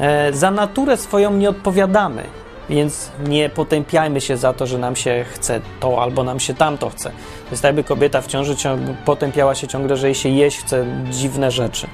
[0.00, 2.22] E, za naturę swoją nie odpowiadamy.
[2.70, 6.90] Więc nie potępiajmy się za to, że nam się chce to albo nam się tamto
[6.90, 7.10] chce.
[7.10, 8.54] To jest jakby kobieta w ciąży
[9.04, 11.86] potępiała się ciągle, że jej się jeść chce dziwne rzeczy.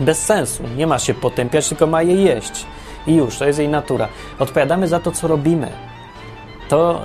[0.00, 0.62] Bez sensu.
[0.76, 2.66] Nie ma się potępiać, tylko ma je jeść.
[3.06, 4.08] I już, to jest jej natura.
[4.38, 5.68] Odpowiadamy za to, co robimy.
[6.68, 7.02] To,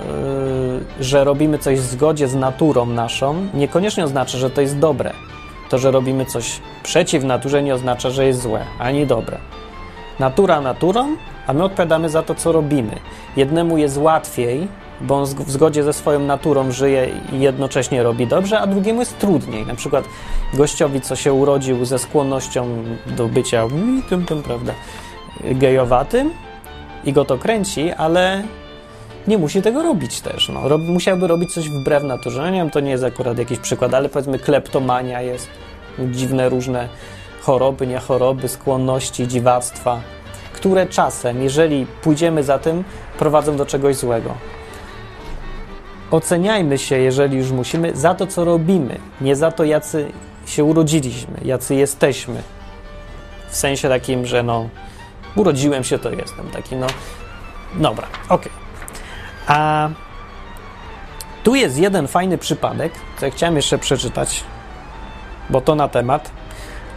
[0.99, 5.13] yy, że robimy coś w zgodzie z naturą naszą, niekoniecznie oznacza, że to jest dobre.
[5.69, 9.37] To, że robimy coś przeciw naturze, nie oznacza, że jest złe, ani dobre.
[10.19, 11.15] Natura naturą,
[11.47, 12.95] a my odpowiadamy za to, co robimy.
[13.37, 14.67] Jednemu jest łatwiej,
[15.01, 19.19] bo on w zgodzie ze swoją naturą żyje i jednocześnie robi dobrze, a drugiemu jest
[19.19, 19.65] trudniej.
[19.65, 20.05] Na przykład
[20.53, 22.83] gościowi, co się urodził ze skłonnością
[23.17, 23.67] do bycia
[24.09, 24.73] tym, tym, prawda,
[25.43, 26.31] gejowatym
[27.05, 28.43] i go to kręci, ale
[29.27, 30.49] nie musi tego robić też.
[30.49, 30.69] No.
[30.69, 32.41] Rob, musiałby robić coś wbrew naturze.
[32.41, 35.49] No nie wiem, to nie jest akurat jakiś przykład, ale powiedzmy kleptomania jest,
[35.99, 36.89] dziwne różne
[37.45, 40.01] choroby, nie choroby, skłonności, dziwactwa,
[40.53, 42.83] które czasem, jeżeli pójdziemy za tym,
[43.19, 44.33] prowadzą do czegoś złego.
[46.11, 50.11] Oceniajmy się, jeżeli już musimy, za to, co robimy, nie za to, jacy
[50.45, 52.41] się urodziliśmy, jacy jesteśmy.
[53.49, 54.69] W sensie takim, że no,
[55.35, 56.87] urodziłem się, to jestem taki, no,
[57.75, 58.35] dobra, okej.
[58.35, 58.51] Okay.
[59.47, 59.89] A
[61.43, 64.43] tu jest jeden fajny przypadek, co ja chciałem jeszcze przeczytać,
[65.49, 66.31] bo to na temat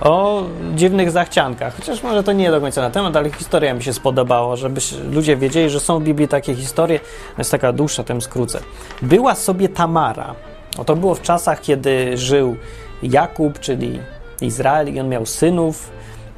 [0.01, 0.43] o
[0.75, 1.77] dziwnych zachciankach.
[1.77, 4.81] Chociaż może to nie do końca na temat, ale historia mi się spodobała, żeby
[5.11, 7.01] ludzie wiedzieli, że są w Biblii takie historie.
[7.39, 8.61] Jest taka dłuższa, tym skrócę.
[9.03, 10.35] Była sobie Tamara.
[10.79, 12.57] O, to było w czasach, kiedy żył
[13.03, 14.01] Jakub, czyli
[14.41, 15.91] Izrael, i on miał synów.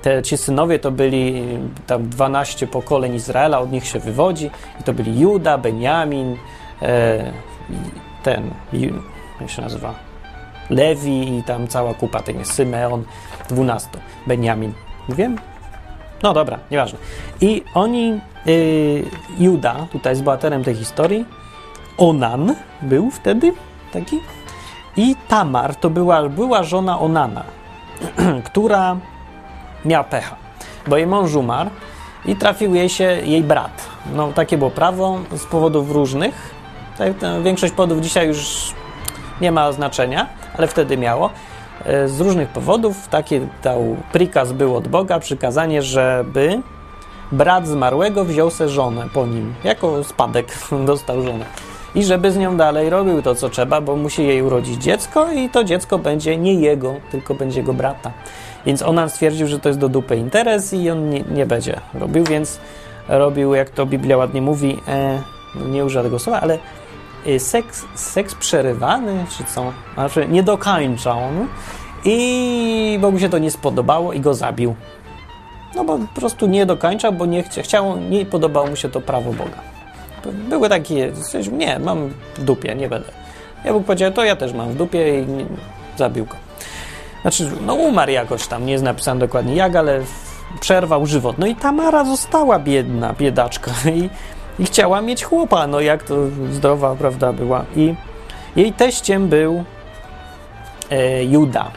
[0.02, 1.44] Te, ci synowie to byli
[1.86, 4.50] tam 12 pokoleń Izraela, od nich się wywodzi.
[4.80, 6.36] I to byli Juda, Benjamin,
[6.82, 7.32] e,
[8.22, 8.50] ten,
[9.40, 10.09] jak się nazywa?
[10.70, 13.04] Lewi i tam cała kupa tych jest Symeon,
[13.48, 13.88] 12.
[14.26, 14.72] Benjamin.
[15.08, 15.36] Mówiłem?
[16.22, 16.98] No dobra, nieważne.
[17.40, 19.04] I oni, yy,
[19.38, 21.24] Juda, tutaj jest bohaterem tej historii,
[21.98, 23.52] Onan był wtedy
[23.92, 24.20] taki
[24.96, 27.44] i Tamar to była, była żona Onana,
[28.48, 28.96] która
[29.84, 30.36] miała pecha,
[30.86, 31.70] bo jej mąż umarł
[32.24, 33.88] i trafił jej się jej brat.
[34.14, 36.54] No takie było prawo z powodów różnych.
[36.98, 38.72] Tak, większość powodów dzisiaj już
[39.40, 40.26] nie ma znaczenia,
[40.60, 41.30] ale wtedy miało.
[41.84, 46.60] E, z różnych powodów taki dał prikaz był od Boga, przykazanie, żeby
[47.32, 50.46] brat zmarłego wziął se żonę po nim, jako spadek
[50.86, 51.44] dostał żonę.
[51.94, 55.48] I żeby z nią dalej robił to, co trzeba, bo musi jej urodzić dziecko i
[55.48, 58.12] to dziecko będzie nie jego, tylko będzie jego brata.
[58.66, 62.24] Więc ona stwierdził, że to jest do dupy interes i on nie, nie będzie robił,
[62.24, 62.60] więc
[63.08, 65.22] robił, jak to Biblia ładnie mówi, e,
[65.54, 66.58] no nie używa tego słowa, ale
[67.38, 69.72] seks, seks przerywany, czy co?
[69.94, 71.18] Znaczy, nie dokończał.
[72.04, 74.74] I Bogu się to nie spodobało i go zabił.
[75.76, 79.32] No bo po prostu nie dokończał, bo nie chciał, nie podobało mu się to prawo
[79.32, 79.58] Boga.
[80.48, 81.12] Były takie,
[81.52, 83.12] nie, mam w dupie, nie będę.
[83.64, 85.46] Ja Bóg powiedział, to ja też mam w dupie i nie,
[85.96, 86.34] zabił go.
[87.22, 90.00] Znaczy, no umarł jakoś tam, nie jest napisane dokładnie jak, ale
[90.60, 91.38] przerwał żywot.
[91.38, 94.10] No i Tamara została biedna, biedaczka i
[94.60, 96.14] i chciała mieć chłopa, no jak to
[96.52, 97.64] zdrowa, prawda, była.
[97.76, 97.94] I
[98.56, 99.64] jej teściem był
[100.90, 101.70] e, Juda.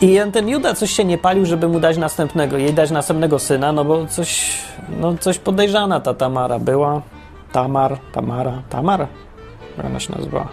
[0.00, 3.72] I ten Juda coś się nie palił, żeby mu dać następnego, jej dać następnego syna,
[3.72, 4.58] no bo coś,
[5.00, 7.02] no coś podejrzana ta Tamara była.
[7.52, 9.06] Tamar, Tamara, Tamar?
[9.86, 10.48] Ona się nazywa?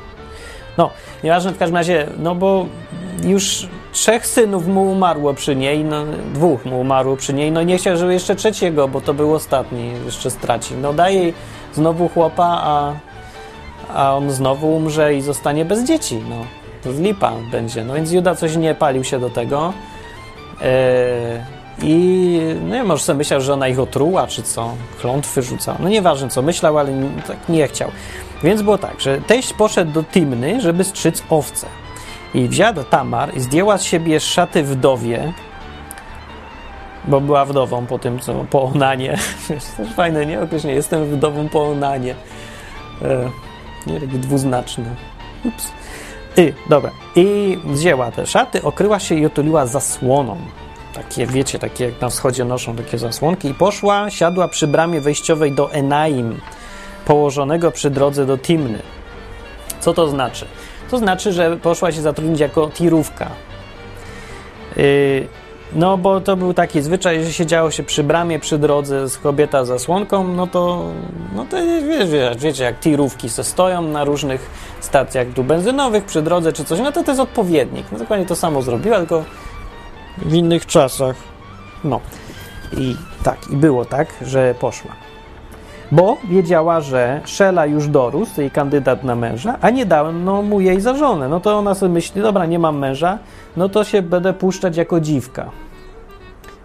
[0.78, 0.90] No,
[1.24, 2.66] nieważne w każdym razie, no bo
[3.24, 7.78] już trzech synów mu umarło przy niej, no, dwóch mu umarło przy niej, no nie
[7.78, 10.74] chciał, żeby jeszcze trzeciego, bo to był ostatni, jeszcze straci.
[10.82, 11.34] No daje jej
[11.74, 12.94] znowu chłopa, a,
[13.94, 16.36] a on znowu umrze i zostanie bez dzieci, no.
[16.84, 17.84] To z lipa będzie.
[17.84, 19.74] No więc Juda coś nie palił się do tego.
[20.62, 20.68] Yy,
[21.84, 24.70] I no, może sobie myślał, że ona ich otruła, czy co,
[25.02, 25.78] klątwy rzucała.
[25.82, 26.92] No nieważne co myślał, ale
[27.28, 27.92] tak nie chciał.
[28.44, 31.68] Więc było tak, że teść poszedł do Timny, żeby strzyc owce.
[32.36, 35.34] I wzięła Tamar i zdjęła z siebie szaty wdowie,
[37.06, 39.18] bo była wdową po tym, co po Onanie.
[39.78, 40.42] Też fajne, nie?
[40.42, 42.16] Określenie, jestem wdową po Onanie.
[43.02, 43.30] E,
[43.88, 44.96] nie, takie dwuznaczne.
[45.46, 45.72] Ups.
[46.38, 46.92] I, dobra.
[47.16, 50.38] I wzięła te szaty, okryła się i otuliła zasłoną.
[50.94, 53.50] Takie, wiecie, takie jak na wschodzie noszą takie zasłonki.
[53.50, 56.40] I poszła, siadła przy bramie wejściowej do Enaim,
[57.06, 58.80] położonego przy drodze do Timny.
[59.80, 60.46] Co to znaczy?
[60.92, 63.30] To znaczy, że poszła się zatrudnić jako tirówka.
[64.76, 65.28] Yy,
[65.74, 69.66] no, bo to był taki zwyczaj, że siedziało się przy bramie, przy drodze z kobieta
[69.66, 70.84] za słonką, no to,
[71.36, 71.58] no to
[71.90, 76.80] wiecie, wiecie, jak tirówki se stoją na różnych stacjach tu benzynowych, przy drodze czy coś,
[76.80, 77.86] no to to jest odpowiednik.
[77.92, 79.24] No dokładnie to samo zrobiła, tylko
[80.18, 81.16] w innych czasach.
[81.84, 82.02] No.
[82.78, 84.92] I tak, i było tak, że poszła.
[85.92, 90.62] Bo wiedziała, że Szela już dorósł, jej kandydat na męża, a nie dałem no, mu
[90.62, 91.30] jej za żonę.
[91.30, 93.20] No to ona sobie myśli, dobra, nie mam męża,
[93.58, 95.52] no to się będę puszczać jako dziwka.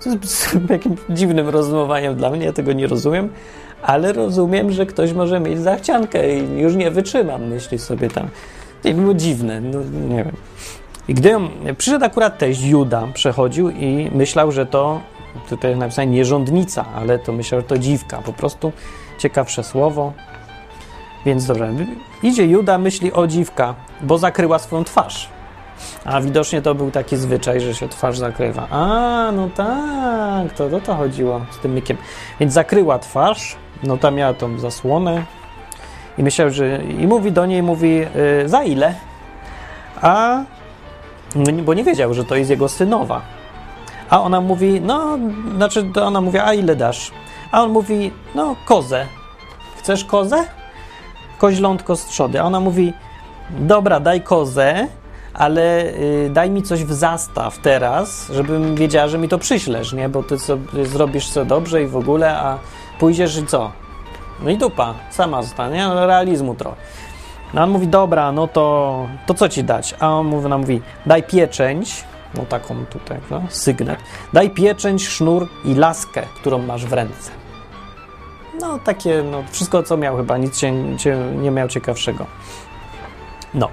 [0.05, 3.29] To jest jakimś dziwnym rozumowaniem dla mnie, ja tego nie rozumiem,
[3.83, 8.29] ale rozumiem, że ktoś może mieć zachciankę i już nie wytrzymam, myśli sobie tam.
[8.85, 9.79] I było dziwne, no
[10.09, 10.37] nie wiem.
[11.09, 11.37] I gdy
[11.79, 15.01] przyszedł akurat teść Juda, przechodził i myślał, że to,
[15.49, 18.73] tutaj jest napisane nierządnica, ale to myślał, że to dziwka, po prostu
[19.21, 20.13] ciekawsze słowo.
[21.27, 21.73] Więc dobrze,
[22.23, 25.29] idzie Juda, myśli o dziwka, bo zakryła swoją twarz.
[26.05, 28.67] A widocznie to był taki zwyczaj, że się twarz zakrywa.
[28.71, 31.97] A, no tak, to o to chodziło z tym mykiem.
[32.41, 35.23] Więc zakryła twarz, no tam miała tą zasłonę
[36.19, 36.83] i myślał, że...
[36.99, 38.09] I mówi do niej, mówi, yy,
[38.47, 38.95] za ile?
[40.03, 40.43] A...
[41.35, 43.21] No, bo nie wiedział, że to jest jego synowa.
[44.11, 45.19] A ona mówi, no,
[45.57, 47.11] znaczy to ona mówi, a ile dasz?
[47.53, 49.07] A on mówi, no, kozę.
[49.79, 50.45] Chcesz kozę?
[51.39, 52.41] Koźlątko z trzody.
[52.41, 52.93] A ona mówi,
[53.51, 54.87] dobra, daj kozę,
[55.35, 60.09] ale y, daj mi coś w zastaw teraz, żebym wiedziała, że mi to przyślesz, nie?
[60.09, 62.59] Bo ty sobie zrobisz co dobrze i w ogóle, a
[62.99, 63.73] pójdziesz i co?
[64.43, 66.77] No i dupa, sama zostanie, no, realizmu trochę.
[67.55, 69.95] No on mówi, dobra, no to, to co ci dać?
[70.01, 73.99] A on mówi, ona mówi, daj pieczęć, no taką tutaj, no, sygnet.
[74.33, 77.40] Daj pieczęć, sznur i laskę, którą masz w ręce.
[78.61, 80.73] No takie, no wszystko co miał chyba, nic się,
[81.43, 82.27] nie miał ciekawszego.
[83.55, 83.69] No.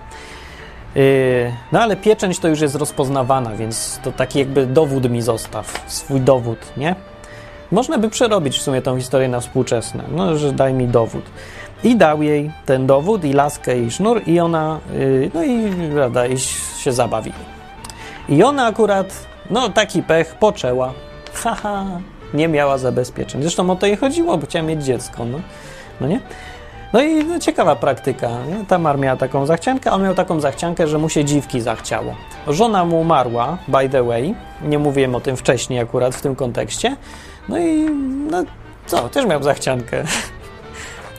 [0.96, 5.84] Yy, no ale pieczęć to już jest rozpoznawana, więc to taki jakby dowód mi zostaw,
[5.88, 6.96] swój dowód, nie?
[7.72, 11.24] Można by przerobić w sumie tą historię na współczesne, no, że daj mi dowód.
[11.84, 16.26] I dał jej ten dowód, i laskę, i sznur, i ona, yy, no i prawda,
[16.26, 16.40] i
[16.78, 17.36] się zabawili.
[18.30, 20.94] I ona akurat, no taki pech, poczęła.
[21.34, 21.86] Haha,
[22.34, 23.42] nie miała zabezpieczeń.
[23.42, 25.40] Zresztą o to jej chodziło, bo chciała mieć dziecko, no,
[26.02, 26.20] no nie?
[26.94, 28.30] No i no, ciekawa praktyka.
[28.30, 28.66] Nie?
[28.66, 32.16] Tamar miała taką zachciankę, a on miał taką zachciankę, że mu się dziwki zachciało.
[32.48, 34.36] Żona mu umarła, by the way.
[34.64, 36.96] Nie mówiłem o tym wcześniej akurat w tym kontekście.
[37.50, 37.90] No i
[38.32, 38.44] no
[38.86, 40.04] co, też miał zachciankę.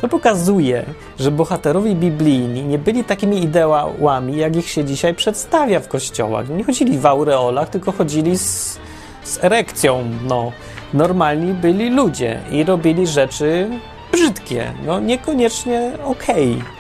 [0.01, 0.85] To pokazuje,
[1.19, 6.49] że bohaterowie biblijni nie byli takimi ideałami, jak ich się dzisiaj przedstawia w kościołach.
[6.49, 8.79] Nie chodzili w aureolach, tylko chodzili z,
[9.25, 10.05] z erekcją.
[10.29, 10.53] No,
[10.95, 13.69] normalni byli ludzie i robili rzeczy
[14.13, 16.53] brzydkie, no niekoniecznie okej.
[16.53, 16.79] Okay.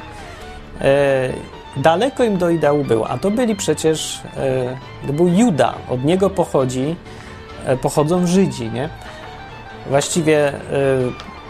[0.81, 1.33] E,
[1.77, 6.31] daleko im do ideału było, a to byli przecież, e, to był Juda, od niego
[6.31, 6.97] pochodzi,
[7.67, 8.89] e, pochodzą Żydzi, nie?
[9.87, 10.53] Właściwie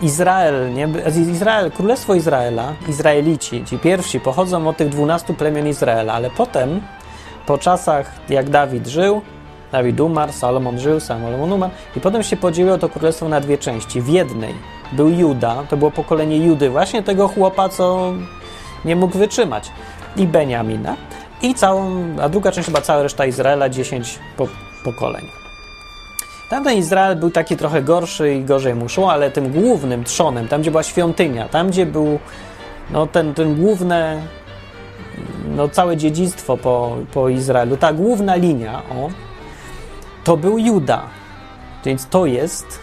[0.02, 0.88] Izrael, nie?
[1.32, 6.80] Izrael, Królestwo Izraela, Izraelici, ci pierwsi pochodzą od tych dwunastu plemion Izraela, ale potem,
[7.46, 9.22] po czasach jak Dawid żył,
[9.72, 14.00] Dawid umarł, Salomon żył, Salomon umarł i potem się podzieliło to królestwo na dwie części.
[14.00, 14.54] W jednej
[14.92, 18.12] był Juda, to było pokolenie Judy, właśnie tego chłopa, co
[18.84, 19.70] nie mógł wytrzymać,
[20.16, 20.96] i Beniamina,
[21.42, 24.48] i całą, a druga część chyba cała reszta Izraela, 10 po,
[24.84, 25.24] pokoleń.
[26.50, 30.60] Tamten Izrael był taki trochę gorszy i gorzej mu szło, ale tym głównym trzonem, tam
[30.60, 32.18] gdzie była świątynia, tam gdzie był
[32.90, 34.22] no, ten, ten główne,
[35.56, 39.27] no, całe dziedzictwo po, po Izraelu, ta główna linia, o,
[40.28, 41.02] to był Juda.
[41.84, 42.78] Więc to jest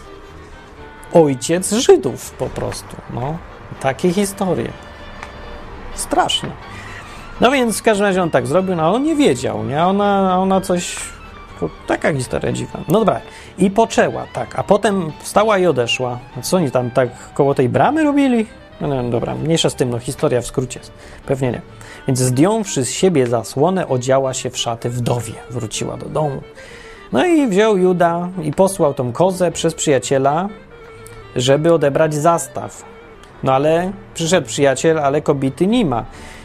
[1.12, 2.96] ojciec Żydów po prostu.
[3.10, 3.38] No,
[3.80, 4.72] takie historie.
[5.94, 6.50] Straszne.
[7.40, 9.84] No więc w każdym razie on tak zrobił, no on nie wiedział, nie?
[9.84, 10.96] Ona, ona coś...
[11.86, 12.80] Taka historia dziwna.
[12.88, 13.20] No dobra.
[13.58, 14.58] I poczęła, tak.
[14.58, 16.18] A potem wstała i odeszła.
[16.42, 18.46] Co oni tam tak koło tej bramy robili?
[18.80, 20.80] No, no dobra, mniejsza z tym, no historia w skrócie.
[21.26, 21.60] Pewnie nie.
[22.06, 25.34] Więc zdjąwszy z siebie zasłonę, odziała się w szaty wdowie.
[25.50, 26.42] Wróciła do domu.
[27.12, 30.48] No i wziął Juda i posłał tą kozę przez przyjaciela,
[31.36, 32.84] żeby odebrać zastaw.
[33.42, 36.04] No ale przyszedł przyjaciel, ale kobiety nie ma.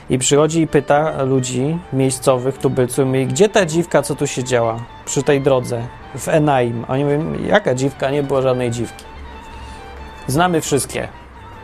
[0.10, 5.24] I przychodzi i pyta ludzi miejscowych, tubylców, gdzie ta dziwka, co tu się działa przy
[5.24, 5.82] tej drodze
[6.18, 6.86] w Enaim?
[6.88, 8.12] Oni mówią, jaka dziwka?
[8.12, 9.04] Nie było żadnej dziwki.
[10.28, 11.08] Znamy wszystkie.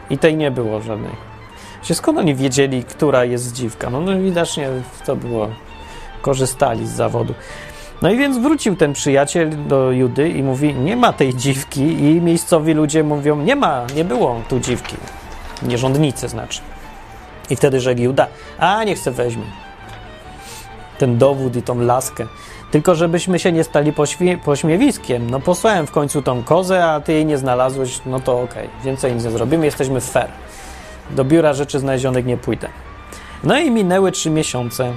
[0.10, 1.12] I tej nie było żadnej.
[1.94, 3.90] Skąd oni wiedzieli, która jest dziwka?
[3.90, 4.70] No, no widocznie
[5.06, 5.50] to było,
[6.22, 7.34] korzystali z zawodu.
[8.02, 12.22] No i więc wrócił ten przyjaciel do Judy i mówi, nie ma tej dziwki i
[12.22, 14.96] miejscowi ludzie mówią, nie ma, nie było tu dziwki.
[15.64, 16.62] Nierządnicy znaczy.
[17.50, 18.28] I wtedy rzekł Juda,
[18.60, 19.44] a niech se weźmie.
[20.98, 22.28] Ten dowód i tą laskę.
[22.72, 25.30] Tylko żebyśmy się nie stali pośmie pośmiewiskiem.
[25.30, 28.68] No posłałem w końcu tą kozę, a ty jej nie znalazłeś, no to okej.
[28.68, 28.84] Okay.
[28.84, 30.30] Więcej nic nie zrobimy, jesteśmy fair.
[31.10, 32.70] Do biura rzeczy znalezionych nie pójdę.
[33.44, 34.94] No i minęły trzy miesiące.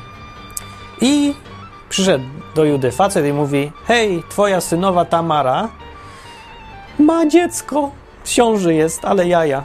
[1.00, 1.34] I
[1.90, 2.24] przyszedł
[2.54, 5.68] do Judy facet i mówi: Hej, twoja synowa Tamara
[6.98, 7.90] ma dziecko,
[8.24, 9.64] ciąży jest, ale jaja.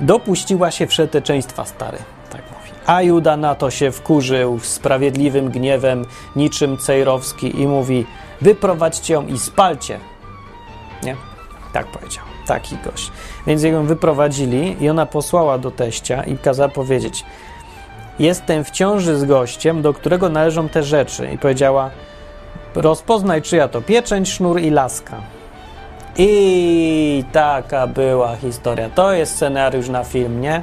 [0.00, 1.98] dopuściła się wszeteczeństwa, stary.
[2.30, 2.70] Tak mówi.
[2.86, 6.04] A Juda na to się wkurzył sprawiedliwym gniewem,
[6.36, 8.06] niczym Cejrowski i mówi:
[8.40, 10.00] Wyprowadźcie ją i spalcie.
[11.02, 11.16] Nie?
[11.72, 12.24] Tak powiedział.
[12.46, 13.10] Taki gość.
[13.46, 17.24] Więc ją wyprowadzili i ona posłała do teścia i kazała powiedzieć:
[18.18, 21.28] Jestem w ciąży z gościem, do którego należą te rzeczy.
[21.34, 21.90] I powiedziała:
[22.74, 25.16] Rozpoznaj, czyja to pieczęć, sznur i laska.
[26.18, 28.90] I taka była historia.
[28.90, 30.62] To jest scenariusz na film, nie?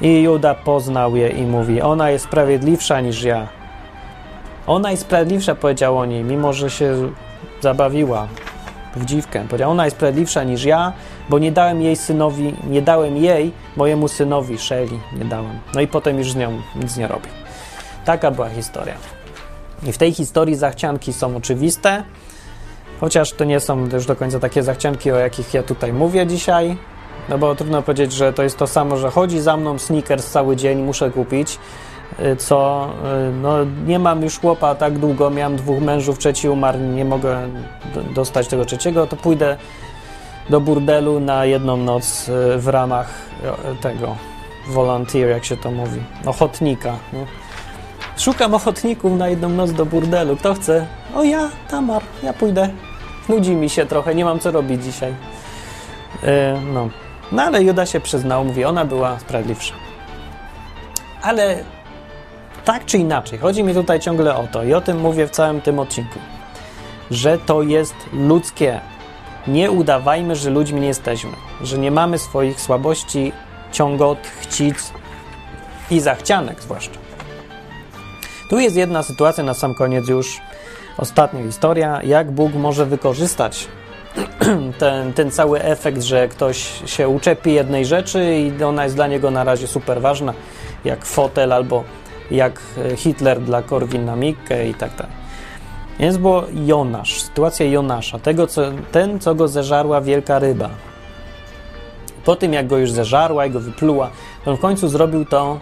[0.00, 3.48] I Juda poznał je i mówi: Ona jest sprawiedliwsza niż ja.
[4.66, 7.12] Ona jest sprawiedliwsza, powiedział o niej, mimo że się
[7.60, 8.28] zabawiła
[8.96, 9.44] w dziwkę.
[9.48, 10.92] Powiedział: Ona jest sprawiedliwsza niż ja,
[11.28, 15.58] bo nie dałem jej synowi, nie dałem jej mojemu synowi Szeli, nie dałem.
[15.74, 17.28] No i potem już z nią nic nie robi.
[18.04, 18.94] Taka była historia.
[19.86, 22.02] I w tej historii zachcianki są oczywiste,
[23.00, 26.76] chociaż to nie są już do końca takie zachcianki, o jakich ja tutaj mówię dzisiaj.
[27.28, 30.56] No bo trudno powiedzieć, że to jest to samo, że chodzi za mną sneakers cały
[30.56, 31.58] dzień, muszę kupić,
[32.38, 32.88] co
[33.28, 37.48] y, no nie mam już chłopa tak długo, miałem dwóch mężów, trzeci umarł, nie mogę
[38.14, 39.56] dostać tego trzeciego, to pójdę
[40.50, 43.08] do burdelu na jedną noc y, w ramach
[43.80, 44.16] tego
[44.68, 46.96] volunteer, jak się to mówi, ochotnika.
[47.12, 47.18] No.
[48.18, 50.36] Szukam ochotników na jedną noc do burdelu.
[50.36, 50.86] Kto chce?
[51.14, 52.68] O ja, Tamar, ja pójdę.
[53.28, 55.14] Nudzi mi się trochę, nie mam co robić dzisiaj.
[56.22, 56.28] Yy,
[56.72, 56.88] no.
[57.32, 59.74] no ale Juda się przyznał, mówi, ona była sprawiedliwsza.
[61.22, 61.64] Ale
[62.64, 65.60] tak czy inaczej, chodzi mi tutaj ciągle o to i o tym mówię w całym
[65.60, 66.18] tym odcinku,
[67.10, 68.80] że to jest ludzkie.
[69.46, 71.30] Nie udawajmy, że ludźmi nie jesteśmy,
[71.62, 73.32] że nie mamy swoich słabości,
[73.72, 74.92] ciągot, chcic
[75.90, 76.98] i zachcianek zwłaszcza.
[78.50, 80.40] Tu jest jedna sytuacja na sam koniec już,
[80.98, 83.68] ostatnia historia, jak Bóg może wykorzystać
[84.78, 89.30] ten, ten cały efekt, że ktoś się uczepi jednej rzeczy i ona jest dla niego
[89.30, 90.34] na razie super ważna,
[90.84, 91.84] jak fotel albo
[92.30, 92.60] jak
[92.96, 95.12] Hitler dla Korwina Mikke i tak dalej.
[95.98, 98.62] Więc było Jonasz, sytuacja Jonasza, tego, co,
[98.92, 100.70] ten, co go zeżarła wielka ryba.
[102.24, 104.10] Po tym, jak go już zeżarła i go wypluła,
[104.46, 105.58] on w końcu zrobił to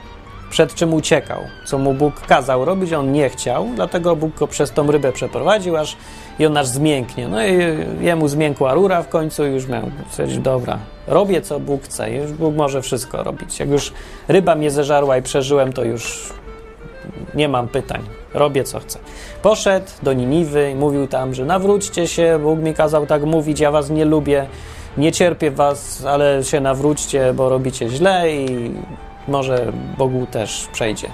[0.50, 4.72] przed czym uciekał, co mu Bóg kazał robić, on nie chciał, dlatego Bóg go przez
[4.72, 5.96] tą rybę przeprowadził, aż
[6.38, 7.28] i on aż zmięknie.
[7.28, 7.58] No i
[8.00, 9.82] jemu zmiękła rura w końcu już miał
[10.16, 13.60] powiedzieć, dobra, robię co Bóg chce, już Bóg może wszystko robić.
[13.60, 13.92] Jak już
[14.28, 16.32] ryba mnie zeżarła i przeżyłem, to już
[17.34, 18.02] nie mam pytań,
[18.34, 18.98] robię co chcę.
[19.42, 23.90] Poszedł do Niniwy mówił tam, że nawróćcie się, Bóg mi kazał tak mówić, ja was
[23.90, 24.46] nie lubię,
[24.96, 28.70] nie cierpię was, ale się nawróćcie, bo robicie źle i
[29.28, 31.08] może Bogu też przejdzie.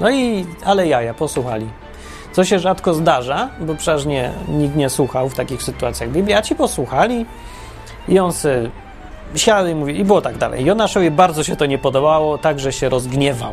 [0.00, 1.66] No i, ale jaja, posłuchali.
[2.32, 6.42] Co się rzadko zdarza, bo przecież nie, nikt nie słuchał w takich sytuacjach Biblii, a
[6.42, 7.26] ci posłuchali
[8.08, 8.70] i on se
[9.36, 10.64] siadł i mówi, i było tak dalej.
[10.64, 13.52] Jonaszowi bardzo się to nie podobało, także się rozgniewał.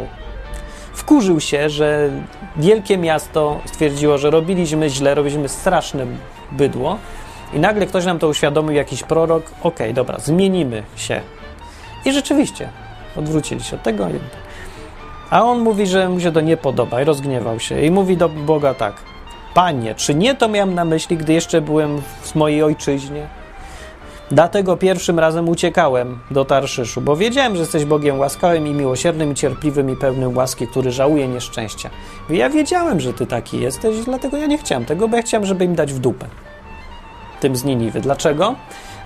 [1.00, 2.10] Wkurzył się, że
[2.58, 6.06] wielkie miasto stwierdziło, że robiliśmy źle, robiliśmy straszne
[6.52, 6.98] bydło
[7.54, 11.22] i nagle ktoś nam to uświadomił, jakiś prorok, okej, okay, dobra, zmienimy się.
[12.06, 12.70] I rzeczywiście,
[13.16, 14.08] Odwrócili się od tego.
[15.30, 17.82] A on mówi, że mu się to nie podoba i rozgniewał się.
[17.82, 18.94] I mówi do Boga tak:
[19.54, 23.28] Panie, czy nie to miałem na myśli, gdy jeszcze byłem w mojej ojczyźnie?
[24.32, 29.36] Dlatego pierwszym razem uciekałem do Tarszyszu, bo wiedziałem, że jesteś Bogiem łaskawym i miłosiernym, i
[29.36, 31.90] cierpliwym, i pełnym łaski, który żałuje nieszczęścia.
[32.30, 35.66] Ja wiedziałem, że ty taki jesteś, dlatego ja nie chciałem tego, bo ja chciałem, żeby
[35.66, 36.26] im dać w dupę.
[37.40, 38.02] Tym z Niniwy.
[38.02, 38.56] Dlaczego?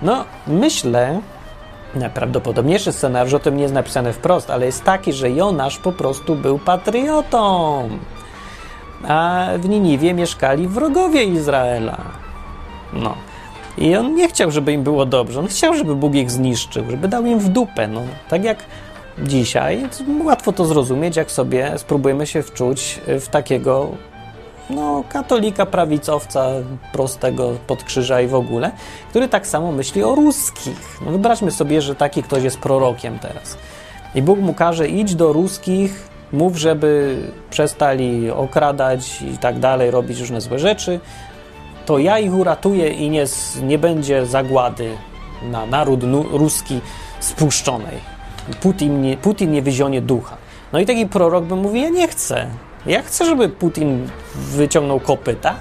[0.02, 1.20] No, myślę,
[1.94, 6.36] Najprawdopodobniejszy scenariusz o tym nie jest napisany wprost, ale jest taki, że Jonasz po prostu
[6.36, 7.88] był patriotą.
[9.08, 11.98] A w Niniwie mieszkali wrogowie Izraela.
[12.92, 13.14] No.
[13.78, 15.40] I on nie chciał, żeby im było dobrze.
[15.40, 17.88] On chciał, żeby Bóg ich zniszczył, żeby dał im w dupę.
[17.88, 18.02] No.
[18.28, 18.58] Tak jak
[19.18, 19.88] dzisiaj,
[20.24, 23.88] łatwo to zrozumieć, jak sobie spróbujemy się wczuć w takiego
[24.70, 26.46] no, katolika, prawicowca,
[26.92, 28.70] prostego podkrzyża i w ogóle,
[29.10, 30.98] który tak samo myśli o ruskich.
[31.04, 33.58] No, wyobraźmy sobie, że taki ktoś jest prorokiem teraz.
[34.14, 37.16] I Bóg mu każe, idź do ruskich, mów, żeby
[37.50, 41.00] przestali okradać i tak dalej, robić różne złe rzeczy,
[41.86, 43.24] to ja ich uratuję i nie,
[43.62, 44.96] nie będzie zagłady
[45.42, 46.80] na naród ruski
[47.20, 48.14] spuszczonej.
[48.60, 50.36] Putin nie, Putin nie wyzionie ducha.
[50.72, 52.46] No i taki prorok by mówił, ja nie chcę.
[52.86, 55.54] Ja chcę, żeby Putin wyciągnął kopyta,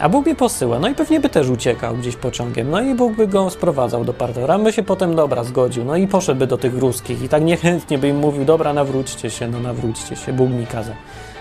[0.00, 0.78] a Bóg mnie posyła.
[0.78, 2.70] No i pewnie by też uciekał gdzieś pociągiem.
[2.70, 4.58] No i Bóg by go sprowadzał do partnera.
[4.58, 5.84] My się potem, dobra, zgodził.
[5.84, 9.48] No i poszedłby do tych ruskich i tak niechętnie by im mówił, dobra, nawróćcie się,
[9.48, 10.94] no nawróćcie się, Bóg mi kazał.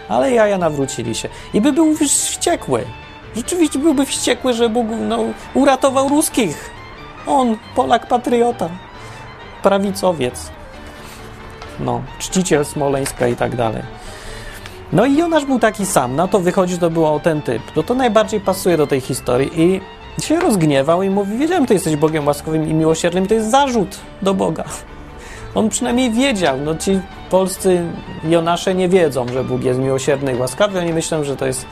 [0.10, 1.30] Ale jaja nawrócili się.
[1.54, 2.84] I by był wściekły.
[3.36, 5.20] Rzeczywiście byłby wściekły, że Bóg no,
[5.54, 6.70] uratował ruskich.
[7.28, 8.70] On, Polak patriota.
[9.64, 10.52] prawicowiec.
[11.80, 13.84] No, czciciel Smoleńska i tak dalej.
[14.94, 17.62] No i Jonasz był taki sam, na to wychodzi, że to był ten typ.
[17.76, 19.82] No to najbardziej pasuje do tej historii i
[20.22, 24.34] się rozgniewał i mówi, wiedziałem, ty jesteś Bogiem łaskowym i miłosiernym, to jest zarzut do
[24.34, 24.64] Boga.
[25.56, 27.82] On przynajmniej wiedział, no ci polscy
[28.24, 31.66] Jonasze nie wiedzą, że Bóg jest miłosierny i łaskawy, oni myślą, że to jest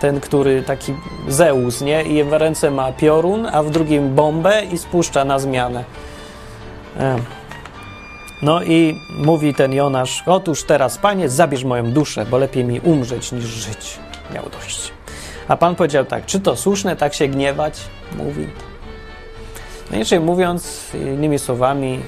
[0.00, 0.94] ten, który taki
[1.28, 2.02] Zeus, nie?
[2.02, 5.84] I w ręce ma piorun, a w drugim bombę i spuszcza na zmianę.
[8.42, 13.32] No i mówi ten Jonasz, otóż teraz, Panie, zabierz moją duszę, bo lepiej mi umrzeć
[13.32, 13.98] niż żyć.
[14.34, 14.92] Miał dość.
[15.48, 17.80] A Pan powiedział tak, czy to słuszne tak się gniewać?
[18.16, 18.46] Mówi.
[19.90, 22.00] No inaczej mówiąc, innymi słowami,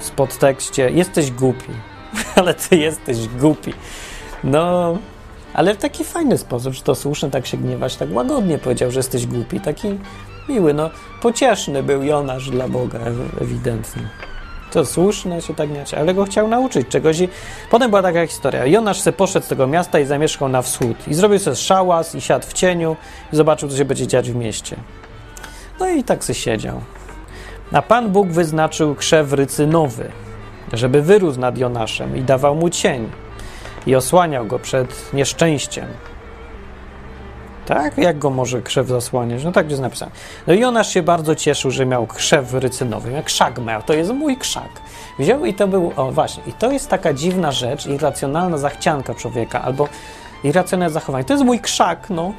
[0.00, 1.72] w podtekście, jesteś głupi,
[2.36, 3.74] ale ty jesteś głupi.
[4.44, 4.98] No,
[5.54, 8.98] ale w taki fajny sposób, że to słuszne tak się gniewać, tak łagodnie powiedział, że
[8.98, 9.98] jesteś głupi, taki
[10.48, 10.90] miły, no,
[11.22, 12.98] pocieszny był Jonasz dla Boga,
[13.40, 14.02] ewidentnie.
[14.72, 17.28] To słuszne się tak gniewać, ale go chciał nauczyć czegoś i
[17.70, 18.66] potem była taka historia.
[18.66, 22.20] Jonasz se poszedł z tego miasta i zamieszkał na wschód i zrobił sobie szałas i
[22.20, 22.96] siadł w cieniu
[23.32, 24.76] i zobaczył, co się będzie dziać w mieście.
[25.80, 26.80] No i tak se siedział.
[27.72, 30.10] A Pan Bóg wyznaczył krzew rycynowy,
[30.72, 33.08] żeby wyrósł nad Jonaszem i dawał mu cień
[33.86, 35.86] i osłaniał go przed nieszczęściem.
[37.66, 37.98] Tak?
[37.98, 39.44] Jak go może krzew zasłaniać?
[39.44, 40.12] No tak jest napisane.
[40.46, 43.82] No i Jonasz się bardzo cieszył, że miał krzew rycynowy, jak krzak miał.
[43.82, 44.70] To jest mój krzak.
[45.18, 49.62] Wziął i to był, o właśnie, i to jest taka dziwna rzecz, irracjonalna zachcianka człowieka,
[49.62, 49.88] albo
[50.44, 51.24] irracjonalne zachowanie.
[51.24, 52.32] To jest mój krzak, no.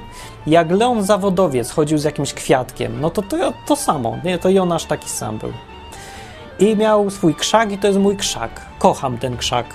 [0.47, 4.37] Jak Leon Zawodowiec chodził z jakimś kwiatkiem, no to to, to samo, nie?
[4.37, 5.53] To Jonasz taki sam był.
[6.59, 8.61] I miał swój krzak i to jest mój krzak.
[8.79, 9.65] Kocham ten krzak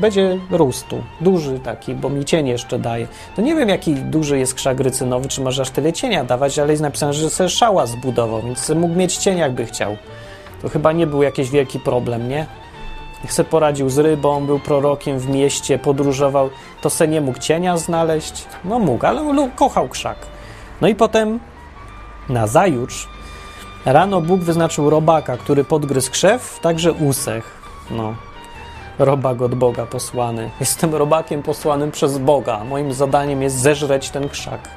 [0.00, 0.84] będzie rósł
[1.20, 3.08] duży taki, bo mi cień jeszcze daje.
[3.36, 6.70] To nie wiem, jaki duży jest krzak rycynowy, czy może aż tyle cienia dawać, ale
[6.70, 9.96] jest napisane, że sobie szała zbudował, więc mógł mieć cień, jakby chciał.
[10.62, 12.46] To chyba nie był jakiś wielki problem, nie?
[13.28, 18.44] Se poradził z rybą, był prorokiem w mieście, podróżował, to se nie mógł cienia znaleźć.
[18.64, 20.18] No mógł, ale kochał krzak.
[20.80, 21.40] No i potem
[22.28, 23.08] na zajutrz
[23.84, 27.60] rano Bóg wyznaczył robaka, który podgryzł krzew, także usech.
[27.90, 28.14] No,
[29.00, 30.50] robak od Boga posłany.
[30.60, 32.64] Jestem robakiem posłanym przez Boga.
[32.64, 34.68] Moim zadaniem jest zeżreć ten krzak.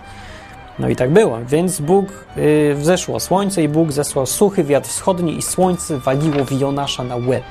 [0.79, 1.37] No i tak było.
[1.45, 2.05] Więc Bóg,
[2.35, 7.43] yy, wzeszło słońce i Bóg zesłał suchy wiatr wschodni i słońce waliło Jonasza na łeb.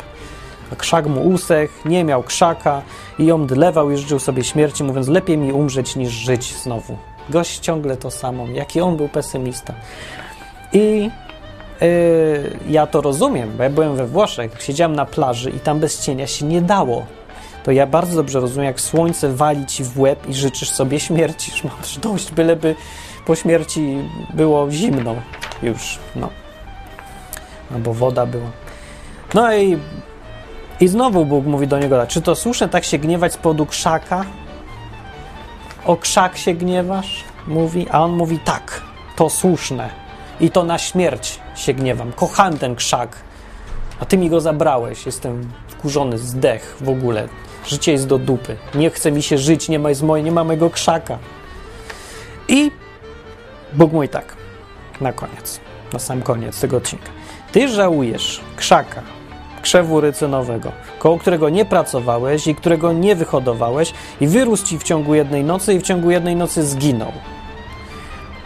[0.72, 2.82] A krzak mu usech, nie miał krzaka
[3.18, 6.96] i on dlewał i życzył sobie śmierci, mówiąc, lepiej mi umrzeć niż żyć znowu.
[7.28, 8.46] Gość ciągle to samo.
[8.46, 9.74] Jaki on był pesymista.
[10.72, 11.10] I
[11.82, 16.04] Yy, ja to rozumiem, bo ja byłem we Włoszech, siedziałem na plaży i tam bez
[16.04, 17.06] cienia się nie dało.
[17.64, 21.52] To ja bardzo dobrze rozumiem, jak słońce wali ci w łeb i życzysz sobie śmierci,
[21.54, 22.74] że masz dość, byleby
[23.26, 23.98] po śmierci
[24.34, 25.14] było zimno
[25.62, 26.28] już, no.
[27.74, 28.50] Albo woda była.
[29.34, 29.78] No i,
[30.80, 34.24] i znowu Bóg mówi do niego, czy to słuszne tak się gniewać z powodu krzaka?
[35.84, 37.24] O krzak się gniewasz?
[37.46, 38.82] Mówi, a on mówi tak,
[39.16, 40.01] to słuszne
[40.42, 42.12] i to na śmierć się gniewam.
[42.12, 43.16] Kocham ten krzak,
[44.00, 45.06] a ty mi go zabrałeś.
[45.06, 47.28] Jestem wkurzony, zdech w ogóle.
[47.66, 48.56] Życie jest do dupy.
[48.74, 51.18] Nie chce mi się żyć, nie ma, jest moje, nie ma mojego krzaka.
[52.48, 52.70] I
[53.72, 54.36] Bóg mój tak,
[55.00, 55.60] na koniec,
[55.92, 57.08] na sam koniec tego odcinka.
[57.52, 59.02] Ty żałujesz krzaka,
[59.62, 65.14] krzewu rycynowego, koło którego nie pracowałeś i którego nie wyhodowałeś i wyrósł ci w ciągu
[65.14, 67.12] jednej nocy i w ciągu jednej nocy zginął.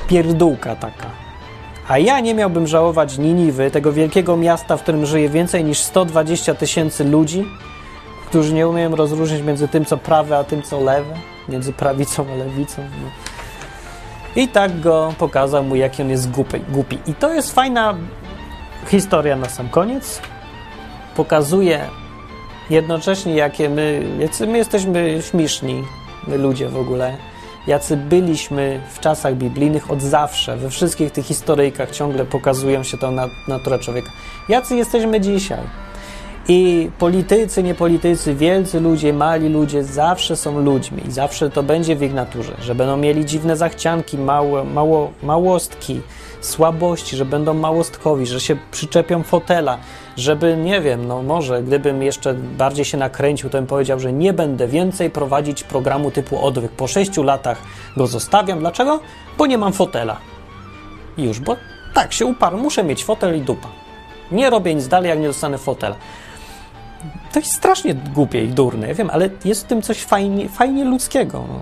[0.09, 1.26] Pierdółka taka.
[1.89, 6.55] A ja nie miałbym żałować Niniwy, tego wielkiego miasta, w którym żyje więcej niż 120
[6.55, 7.45] tysięcy ludzi,
[8.27, 11.15] którzy nie umieją rozróżnić między tym, co prawe, a tym, co lewe,
[11.49, 12.83] między prawicą a lewicą.
[14.37, 16.61] I tak go pokazał mu, jaki on jest głupi.
[16.69, 16.99] głupi.
[17.07, 17.95] I to jest fajna
[18.89, 20.21] historia na sam koniec.
[21.17, 21.81] Pokazuje
[22.71, 24.03] jednocześnie, jakie my,
[24.47, 25.85] my jesteśmy śmieszni,
[26.27, 27.17] my ludzie w ogóle
[27.67, 30.57] jacy byliśmy w czasach biblijnych od zawsze.
[30.57, 33.11] We wszystkich tych historyjkach ciągle pokazują się to
[33.49, 34.11] natura człowieka.
[34.49, 35.61] Jacy jesteśmy dzisiaj?
[36.49, 42.03] I politycy, niepolitycy, wielcy ludzie, mali ludzie zawsze są ludźmi i zawsze to będzie w
[42.03, 46.01] ich naturze, że będą mieli dziwne zachcianki, mało, mało, małostki,
[46.41, 49.79] słabości, że będą małostkowi, że się przyczepią fotela,
[50.17, 54.33] żeby, nie wiem, no może gdybym jeszcze bardziej się nakręcił, to bym powiedział, że nie
[54.33, 56.73] będę więcej prowadzić programu typu odwyk.
[56.73, 57.63] Po sześciu latach
[57.97, 58.59] go zostawiam.
[58.59, 59.01] Dlaczego?
[59.39, 60.17] Bo nie mam fotela.
[61.19, 61.57] Już, bo
[61.95, 63.69] tak się uparł, muszę mieć fotel i dupa.
[64.33, 65.97] Nie robię nic dalej, jak nie dostanę fotela.
[67.33, 70.85] To jest strasznie głupie i durne, ja wiem, ale jest w tym coś fajnie, fajnie
[70.85, 71.45] ludzkiego.
[71.49, 71.61] No.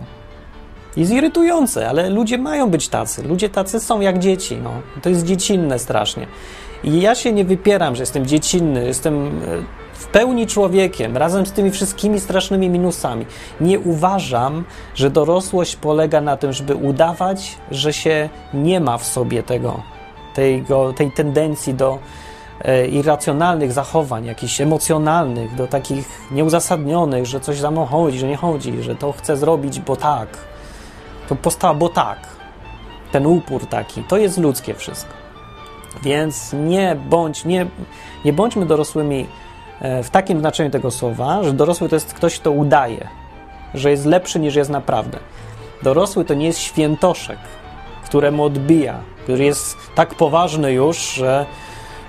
[0.97, 3.23] jest irytujące, ale ludzie mają być tacy.
[3.23, 4.57] Ludzie tacy są jak dzieci.
[4.57, 4.71] No.
[5.03, 6.27] To jest dziecinne strasznie.
[6.85, 9.31] I ja się nie wypieram, że jestem dziecinny, jestem e,
[9.93, 13.27] w pełni człowiekiem, razem z tymi wszystkimi strasznymi minusami.
[13.61, 14.65] Nie uważam,
[14.95, 19.83] że dorosłość polega na tym, żeby udawać, że się nie ma w sobie tego,
[20.35, 21.99] tego tej tendencji do
[22.61, 28.37] e, irracjonalnych zachowań, jakichś emocjonalnych, do takich nieuzasadnionych, że coś za mną chodzi, że nie
[28.37, 30.29] chodzi, że to chcę zrobić, bo tak.
[31.29, 32.19] To postawa, bo tak.
[33.13, 35.24] Ten upór taki, to jest ludzkie wszystko.
[36.03, 37.67] Więc nie bądź, nie,
[38.25, 39.27] nie bądźmy dorosłymi
[39.81, 43.09] e, w takim znaczeniu tego słowa, że dorosły to jest ktoś, kto udaje,
[43.75, 45.19] że jest lepszy niż jest naprawdę.
[45.83, 47.39] Dorosły to nie jest świętoszek,
[48.05, 51.47] któremu odbija, który jest tak poważny już, że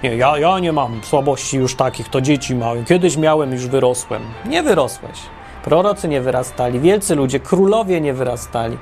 [0.03, 2.85] nie, ja, ja nie mam słabości już takich, to dzieci mają.
[2.85, 4.21] Kiedyś miałem, już wyrosłem.
[4.45, 5.19] Nie wyrosłeś.
[5.63, 8.77] Prorocy nie wyrastali, wielcy ludzie, królowie nie wyrastali.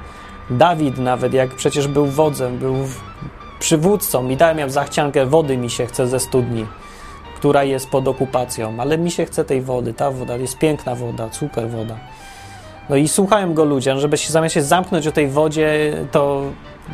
[0.49, 2.75] Dawid nawet, jak przecież był wodzem, był
[3.63, 6.65] przywódcą i dałem za zachciankę wody mi się chce ze studni,
[7.35, 11.29] która jest pod okupacją, ale mi się chce tej wody, ta woda, jest piękna woda,
[11.31, 11.97] super woda.
[12.89, 16.41] No i słuchają go ludzie, żeby się zamiast się zamknąć o tej wodzie, to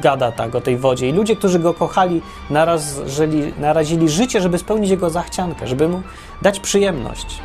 [0.02, 1.10] gada tak o tej wodzie.
[1.10, 6.02] I ludzie, którzy go kochali, narazili, narazili życie, żeby spełnić jego zachciankę, żeby mu
[6.42, 7.40] dać przyjemność.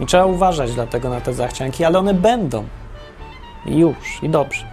[0.00, 2.64] I trzeba uważać dlatego na te zachcianki, ale one będą.
[3.66, 4.66] I już, i dobrze.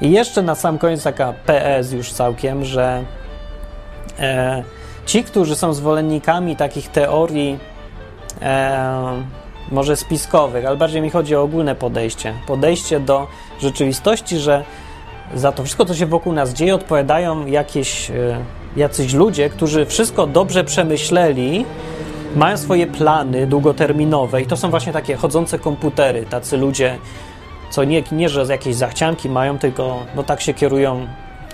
[0.00, 3.04] I jeszcze na sam koniec taka PS już całkiem, że
[4.18, 4.62] e,
[5.06, 7.58] ci, którzy są zwolennikami takich teorii
[8.42, 9.22] e,
[9.72, 12.34] może spiskowych, ale bardziej mi chodzi o ogólne podejście.
[12.46, 13.26] Podejście do
[13.60, 14.64] rzeczywistości, że
[15.34, 18.14] za to wszystko, co się wokół nas dzieje, odpowiadają jakieś, e,
[18.76, 21.64] jacyś ludzie, którzy wszystko dobrze przemyśleli,
[22.36, 26.98] mają swoje plany długoterminowe i to są właśnie takie chodzące komputery, tacy ludzie,
[27.70, 31.06] co nie, nie że z jakiejś zachcianki mają, tylko no tak się kierują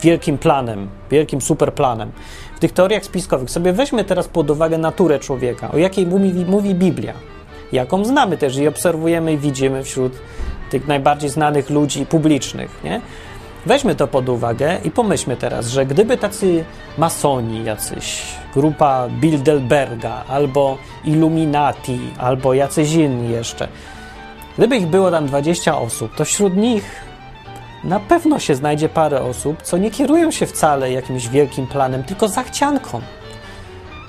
[0.03, 2.13] wielkim planem, wielkim superplanem.
[2.61, 7.13] Tych teoriach spiskowych sobie weźmy teraz pod uwagę naturę człowieka, o jakiej mówi, mówi Biblia,
[7.73, 10.13] jaką znamy też i obserwujemy i widzimy wśród
[10.71, 13.01] tych najbardziej znanych ludzi publicznych, nie?
[13.67, 16.65] Weźmy to pod uwagę i pomyślmy teraz, że gdyby tacy
[16.99, 18.23] masoni, jacyś
[18.55, 23.69] grupa Bilderberga, albo Illuminati, albo jacyś inni jeszcze,
[24.59, 27.10] gdyby ich było tam 20 osób, to wśród nich
[27.85, 32.29] na pewno się znajdzie parę osób, co nie kierują się wcale jakimś wielkim planem, tylko
[32.29, 33.01] zachcianką.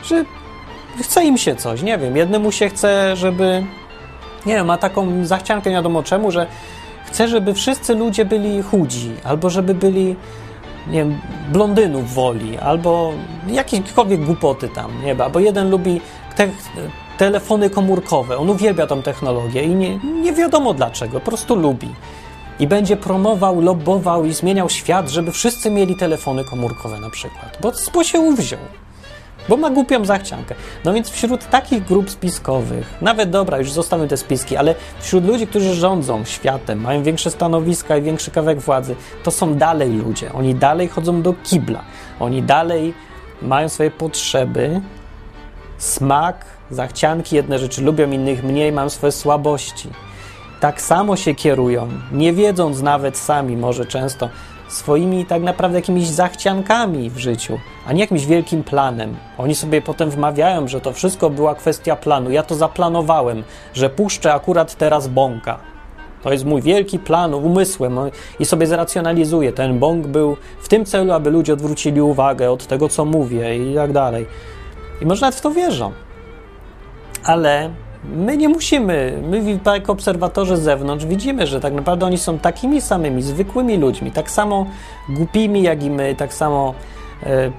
[0.04, 0.26] Że
[1.00, 2.18] chce im się coś, nie wiem.
[2.18, 3.64] Jednemu się chce, żeby.
[4.46, 6.48] Nie wiem, ma taką zachciankę, nie wiadomo czemu, że
[7.06, 10.16] chce, żeby wszyscy ludzie byli chudzi, albo żeby byli,
[10.88, 13.14] nie wiem, blondynów woli, albo
[13.48, 16.02] jakiekolwiek głupoty tam, nie bo jeden lubi
[16.36, 16.48] te,
[17.18, 21.90] telefony komórkowe, on uwielbia tą technologię i nie, nie wiadomo dlaczego, po prostu lubi
[22.62, 27.72] i będzie promował, lobował i zmieniał świat, żeby wszyscy mieli telefony komórkowe na przykład, bo,
[27.94, 28.60] bo się uwziął,
[29.50, 30.56] bo ma głupią zachciankę.
[30.86, 35.48] No więc wśród takich grup spiskowych, nawet dobra, już zostawiamy te spiski, ale wśród ludzi,
[35.48, 40.34] którzy rządzą światem, mają większe stanowiska i większy kawałek władzy, to są dalej ludzie.
[40.34, 41.82] Oni dalej chodzą do kibla.
[42.20, 42.94] Oni dalej
[43.42, 44.82] mają swoje potrzeby,
[45.78, 49.90] smak, zachcianki, jedne rzeczy lubią, innych mniej, mają swoje słabości
[50.62, 54.30] tak samo się kierują, nie wiedząc nawet sami może często
[54.68, 59.16] swoimi tak naprawdę jakimiś zachciankami w życiu, a nie jakimś wielkim planem.
[59.38, 62.32] Oni sobie potem wmawiają, że to wszystko była kwestia planu.
[62.32, 63.44] Ja to zaplanowałem,
[63.74, 65.60] że puszczę akurat teraz bąka.
[66.24, 68.00] To jest mój wielki plan umysłem
[68.40, 69.54] i sobie zracjonalizuję.
[69.54, 73.76] Ten bąk był w tym celu, aby ludzie odwrócili uwagę od tego, co mówię i
[73.76, 74.26] tak dalej.
[75.02, 75.92] I może nawet w to wierzą.
[77.24, 77.70] Ale
[78.04, 82.82] My nie musimy, my jako obserwatorzy z zewnątrz widzimy, że tak naprawdę oni są takimi
[82.82, 84.66] samymi, zwykłymi ludźmi, tak samo
[85.10, 86.74] głupimi jak i my, tak samo
[87.24, 87.52] e,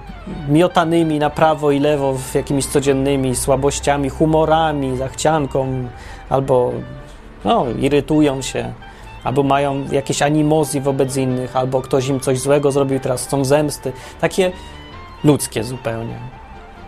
[0.48, 5.88] miotanymi na prawo i lewo w jakimiś codziennymi słabościami, humorami, zachcianką,
[6.28, 6.72] albo
[7.44, 8.72] no, irytują się,
[9.24, 13.92] albo mają jakieś animozje wobec innych, albo ktoś im coś złego zrobił, teraz chcą zemsty.
[14.20, 14.52] Takie
[15.24, 16.18] ludzkie zupełnie.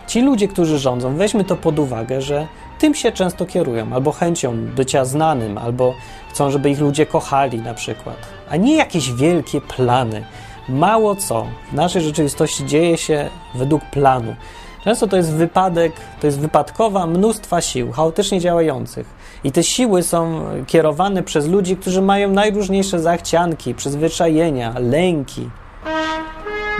[0.06, 2.46] Ci ludzie, którzy rządzą, weźmy to pod uwagę, że
[2.84, 5.94] tym się często kierują, albo chęcią bycia znanym, albo
[6.30, 8.16] chcą, żeby ich ludzie kochali na przykład,
[8.50, 10.24] a nie jakieś wielkie plany.
[10.68, 14.36] Mało co w naszej rzeczywistości dzieje się według planu.
[14.82, 19.06] Często to jest wypadek, to jest wypadkowa mnóstwa sił, chaotycznie działających.
[19.44, 25.50] I te siły są kierowane przez ludzi, którzy mają najróżniejsze zachcianki, przyzwyczajenia, lęki.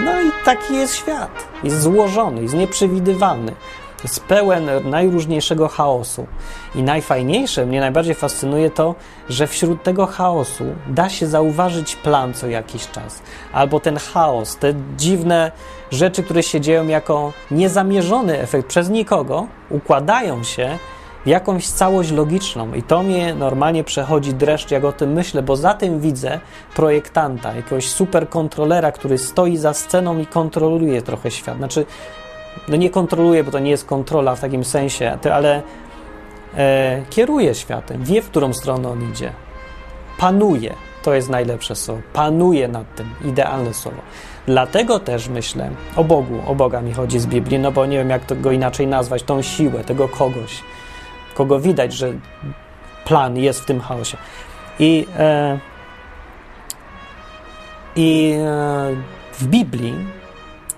[0.05, 1.49] No i taki jest świat.
[1.63, 3.53] Jest złożony, jest nieprzewidywalny.
[4.05, 6.27] Jest pełen najróżniejszego chaosu.
[6.75, 8.95] I najfajniejsze, mnie najbardziej fascynuje to,
[9.29, 13.23] że wśród tego chaosu da się zauważyć plan co jakiś czas.
[13.53, 15.53] Albo ten chaos, te dziwne
[15.91, 20.79] rzeczy, które się dzieją jako niezamierzony efekt przez nikogo, układają się
[21.25, 22.75] w jakąś całość logiczną.
[22.75, 26.41] I to mnie normalnie przechodzi dreszcz, jak o tym myślę, bo za tym widzę
[26.77, 31.57] projektanta, jakiegoś superkontrolera, który stoi za sceną i kontroluje trochę świat.
[31.57, 31.87] Znaczy,
[32.69, 35.63] no nie kontroluje, bo to nie jest kontrola w takim sensie, ale
[36.57, 39.33] e, kieruje światem, wie, w którą stronę on idzie.
[40.19, 40.75] Panuje.
[41.03, 42.03] To jest najlepsze słowo.
[42.13, 43.11] Panuje nad tym.
[43.25, 43.99] Idealne słowo.
[44.47, 48.11] Dlatego też myślę o Bogu, o Boga mi chodzi z Biblii, no bo nie wiem,
[48.11, 50.61] jak to go inaczej nazwać, tą siłę, tego kogoś,
[51.35, 52.13] kogo widać, że
[53.05, 54.17] plan jest w tym chaosie.
[54.79, 55.59] I, e,
[57.97, 58.97] i e,
[59.33, 59.95] w Biblii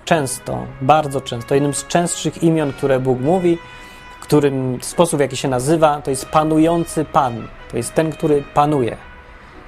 [0.07, 3.57] często, bardzo często, jednym z częstszych imion, które Bóg mówi,
[4.27, 7.47] którym sposób, w jaki się nazywa, to jest panujący Pan.
[7.71, 8.97] To jest ten, który panuje.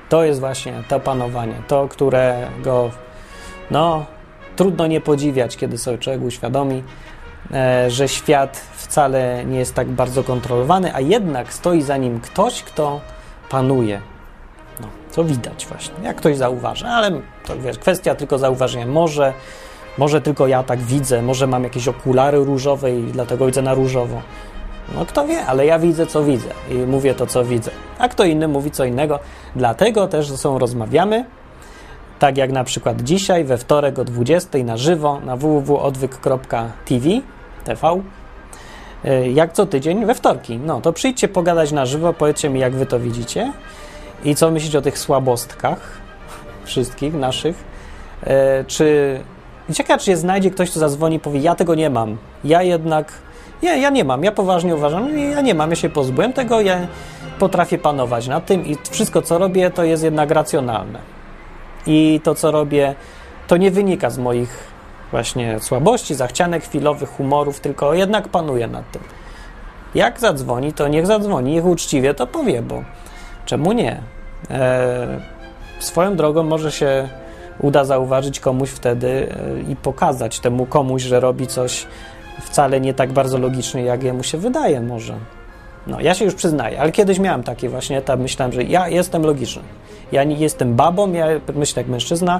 [0.09, 2.91] To jest właśnie to panowanie, to, którego
[3.71, 4.05] no,
[4.55, 6.83] trudno nie podziwiać, kiedy sobie człowiek uświadomi,
[7.51, 12.63] e, że świat wcale nie jest tak bardzo kontrolowany, a jednak stoi za nim ktoś,
[12.63, 13.01] kto
[13.49, 14.01] panuje.
[14.81, 17.11] No, to widać właśnie, jak ktoś zauważy, ale
[17.45, 18.85] to wiesz, kwestia tylko zauważenia.
[18.85, 19.33] Może,
[19.99, 24.21] może tylko ja tak widzę, może mam jakieś okulary różowe i dlatego widzę na różowo.
[24.95, 27.71] No kto wie, ale ja widzę, co widzę i mówię to, co widzę.
[27.99, 29.19] A kto inny mówi co innego.
[29.55, 31.25] Dlatego też ze sobą rozmawiamy,
[32.19, 37.09] tak jak na przykład dzisiaj, we wtorek o 20 na żywo na www.odwyk.tv
[37.63, 38.01] TV.
[39.05, 40.57] E, jak co tydzień we wtorki.
[40.57, 43.53] No to przyjdźcie pogadać na żywo, powiedzcie mi, jak wy to widzicie
[44.23, 45.79] i co myślicie o tych słabostkach
[46.63, 47.63] wszystkich naszych.
[48.23, 48.65] E,
[49.69, 52.17] czy ciekawe, czy się znajdzie ktoś, kto zadzwoni i powie, ja tego nie mam.
[52.43, 53.11] Ja jednak,
[53.63, 56.87] nie, ja nie mam, ja poważnie uważam, ja nie mam, ja się pozbyłem tego, ja
[57.39, 60.99] potrafię panować nad tym i wszystko, co robię, to jest jednak racjonalne.
[61.87, 62.95] I to, co robię,
[63.47, 64.69] to nie wynika z moich
[65.11, 69.01] właśnie słabości, zachcianek chwilowych, humorów, tylko jednak panuję nad tym.
[69.95, 72.83] Jak zadzwoni, to niech zadzwoni, niech uczciwie to powie, bo
[73.45, 74.01] czemu nie?
[74.49, 75.07] E,
[75.79, 77.09] swoją drogą może się
[77.61, 79.07] uda zauważyć komuś wtedy
[79.67, 81.87] e, i pokazać temu komuś, że robi coś
[82.41, 85.13] wcale nie tak bardzo logicznie, jak jemu się wydaje może.
[85.87, 89.23] No, ja się już przyznaję, ale kiedyś miałem taki właśnie etap, myślałem, że ja jestem
[89.23, 89.61] logiczny.
[90.11, 92.39] Ja nie jestem babą, ja myślę jak mężczyzna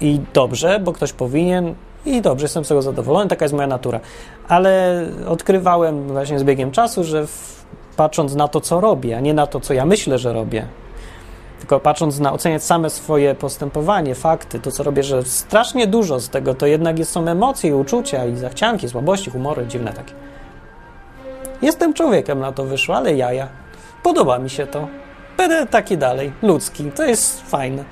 [0.00, 1.74] i dobrze, bo ktoś powinien
[2.06, 4.00] i dobrze, jestem z tego zadowolony, taka jest moja natura.
[4.48, 7.64] Ale odkrywałem właśnie z biegiem czasu, że w,
[7.96, 10.66] patrząc na to, co robię, a nie na to, co ja myślę, że robię,
[11.64, 16.28] tylko patrząc na oceniać same swoje postępowanie, fakty, to co robię, że strasznie dużo z
[16.28, 20.14] tego to jednak są emocje uczucia i zachcianki, słabości, humory dziwne takie.
[21.62, 23.48] Jestem człowiekiem, na to wyszło, ale jaja.
[24.02, 24.88] Podoba mi się to.
[25.36, 26.90] Będę taki dalej, ludzki.
[26.90, 27.84] To jest fajne.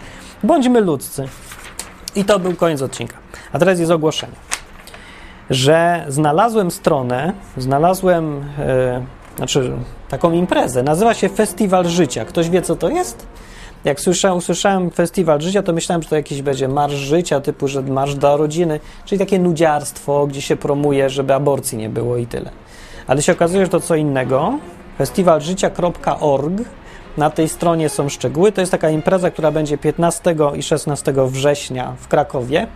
[0.43, 1.29] Bądźmy ludzcy.
[2.17, 3.17] I to był koniec odcinka.
[3.53, 4.37] A teraz jest ogłoszenie,
[5.51, 9.05] że znalazłem stronę, znalazłem, e,
[9.37, 9.73] znaczy
[10.09, 10.83] taką imprezę.
[10.83, 12.25] Nazywa się Festiwal Życia.
[12.25, 13.27] Ktoś wie, co to jest?
[13.85, 17.83] Jak słyszałem, usłyszałem Festiwal Życia, to myślałem, że to jakiś będzie marsz życia, typu, że
[17.83, 22.51] marsz dla rodziny, czyli takie nudziarstwo, gdzie się promuje, żeby aborcji nie było i tyle.
[23.07, 24.59] Ale się okazuje, że to co innego.
[24.99, 26.53] Festiwalżycia.org
[27.17, 28.53] na tej stronie są szczegóły.
[28.53, 32.67] To jest taka impreza, która będzie 15 i 16 września w Krakowie.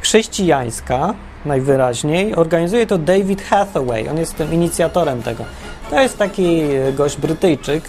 [0.00, 1.14] Chrześcijańska,
[1.44, 2.34] najwyraźniej.
[2.34, 4.08] Organizuje to David Hathaway.
[4.08, 5.44] On jest tym inicjatorem tego.
[5.90, 6.62] To jest taki
[6.96, 7.84] gość Brytyjczyk,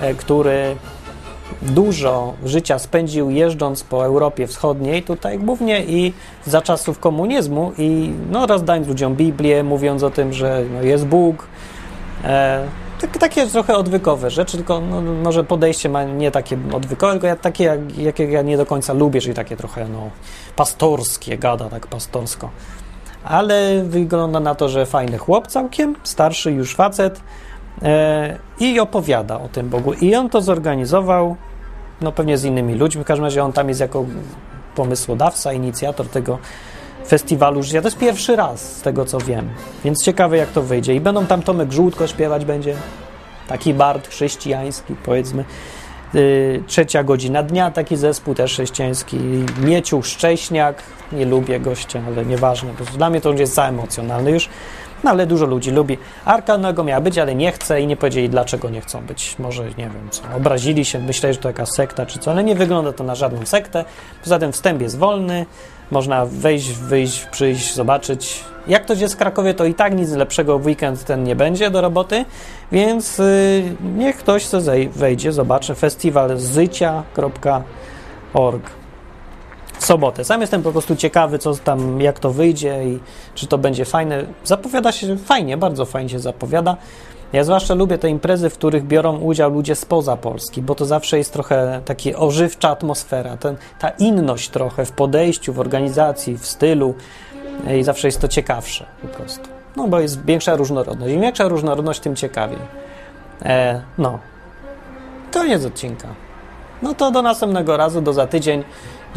[0.00, 0.76] e, który
[1.62, 6.12] dużo życia spędził jeżdżąc po Europie Wschodniej, tutaj głównie i
[6.46, 11.46] za czasów komunizmu i no, rozdając ludziom Biblię, mówiąc o tym, że no, jest Bóg.
[12.24, 12.64] E,
[13.00, 17.36] tak, takie trochę odwykowe rzeczy, tylko no, może podejście ma nie takie odwykowe, tylko ja,
[17.36, 20.10] takie, jak, jakie ja nie do końca lubię, czyli takie trochę no,
[20.56, 22.50] pastorskie, gada tak pastorsko.
[23.24, 27.20] Ale wygląda na to, że fajny chłop całkiem, starszy już facet
[28.60, 29.92] i opowiada o tym Bogu.
[29.92, 31.36] I on to zorganizował,
[32.00, 34.04] no pewnie z innymi ludźmi, w każdym razie on tam jest jako
[34.74, 36.38] pomysłodawca, inicjator tego
[37.06, 37.80] festiwalu życia.
[37.80, 39.48] To jest pierwszy raz, z tego co wiem,
[39.84, 40.94] więc ciekawe jak to wyjdzie.
[40.94, 42.76] I będą tam Tomek Żółtko śpiewać będzie,
[43.48, 45.44] taki bard chrześcijański, powiedzmy.
[46.14, 49.18] Yy, trzecia godzina dnia, taki zespół też chrześcijański.
[49.64, 50.82] Mieciu Szcześniak,
[51.12, 54.48] nie lubię gościa, ale nieważne, bo dla mnie to już jest za emocjonalny już.
[55.04, 55.98] No ale dużo ludzi lubi.
[56.24, 59.38] Arka Noego miała być, ale nie chce i nie powiedzieli, dlaczego nie chcą być.
[59.38, 62.54] Może, nie wiem co, obrazili się, myśleli, że to jakaś sekta czy co, ale nie
[62.54, 63.84] wygląda to na żadną sektę.
[64.22, 65.46] Poza tym wstęp jest wolny,
[65.90, 68.44] można wejść, wyjść, przyjść, zobaczyć.
[68.66, 71.70] Jak ktoś jest w Krakowie, to i tak nic lepszego w weekend ten nie będzie
[71.70, 72.24] do roboty,
[72.72, 73.24] więc yy,
[73.96, 75.74] niech ktoś sobie wejdzie, zobaczy.
[75.74, 77.64] Festiwal zycia.org
[78.70, 78.83] w
[79.78, 80.24] sobotę.
[80.24, 82.98] Sam jestem po prostu ciekawy, co tam, jak to wyjdzie i
[83.34, 84.24] czy to będzie fajne.
[84.44, 86.76] Zapowiada się fajnie, bardzo fajnie się zapowiada.
[87.32, 91.18] Ja zwłaszcza lubię te imprezy, w których biorą udział ludzie spoza Polski, bo to zawsze
[91.18, 96.94] jest trochę taka ożywcza atmosfera, ten, ta inność trochę w podejściu, w organizacji, w stylu
[97.78, 99.48] i zawsze jest to ciekawsze po prostu.
[99.76, 101.14] No bo jest większa różnorodność.
[101.14, 102.58] Im większa różnorodność, tym ciekawiej.
[103.42, 104.18] E, no.
[105.32, 106.08] Koniec odcinka.
[106.82, 108.64] No to do następnego razu, do za tydzień.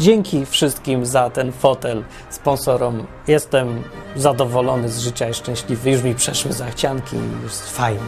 [0.00, 3.06] Dzięki wszystkim za ten fotel, sponsorom.
[3.26, 3.82] Jestem
[4.16, 5.90] zadowolony z życia i szczęśliwy.
[5.90, 8.00] Już mi przeszły zachcianki i już fajnie.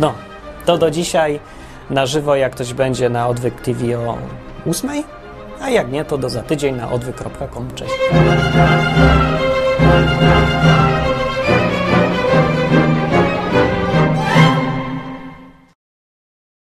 [0.00, 0.14] No,
[0.66, 1.40] to do dzisiaj
[1.90, 4.18] na żywo, jak ktoś będzie na Odwyk TV o
[4.70, 4.90] 8,
[5.60, 7.74] a jak nie, to do za tydzień na odwyk.com.
[7.74, 7.92] Cześć.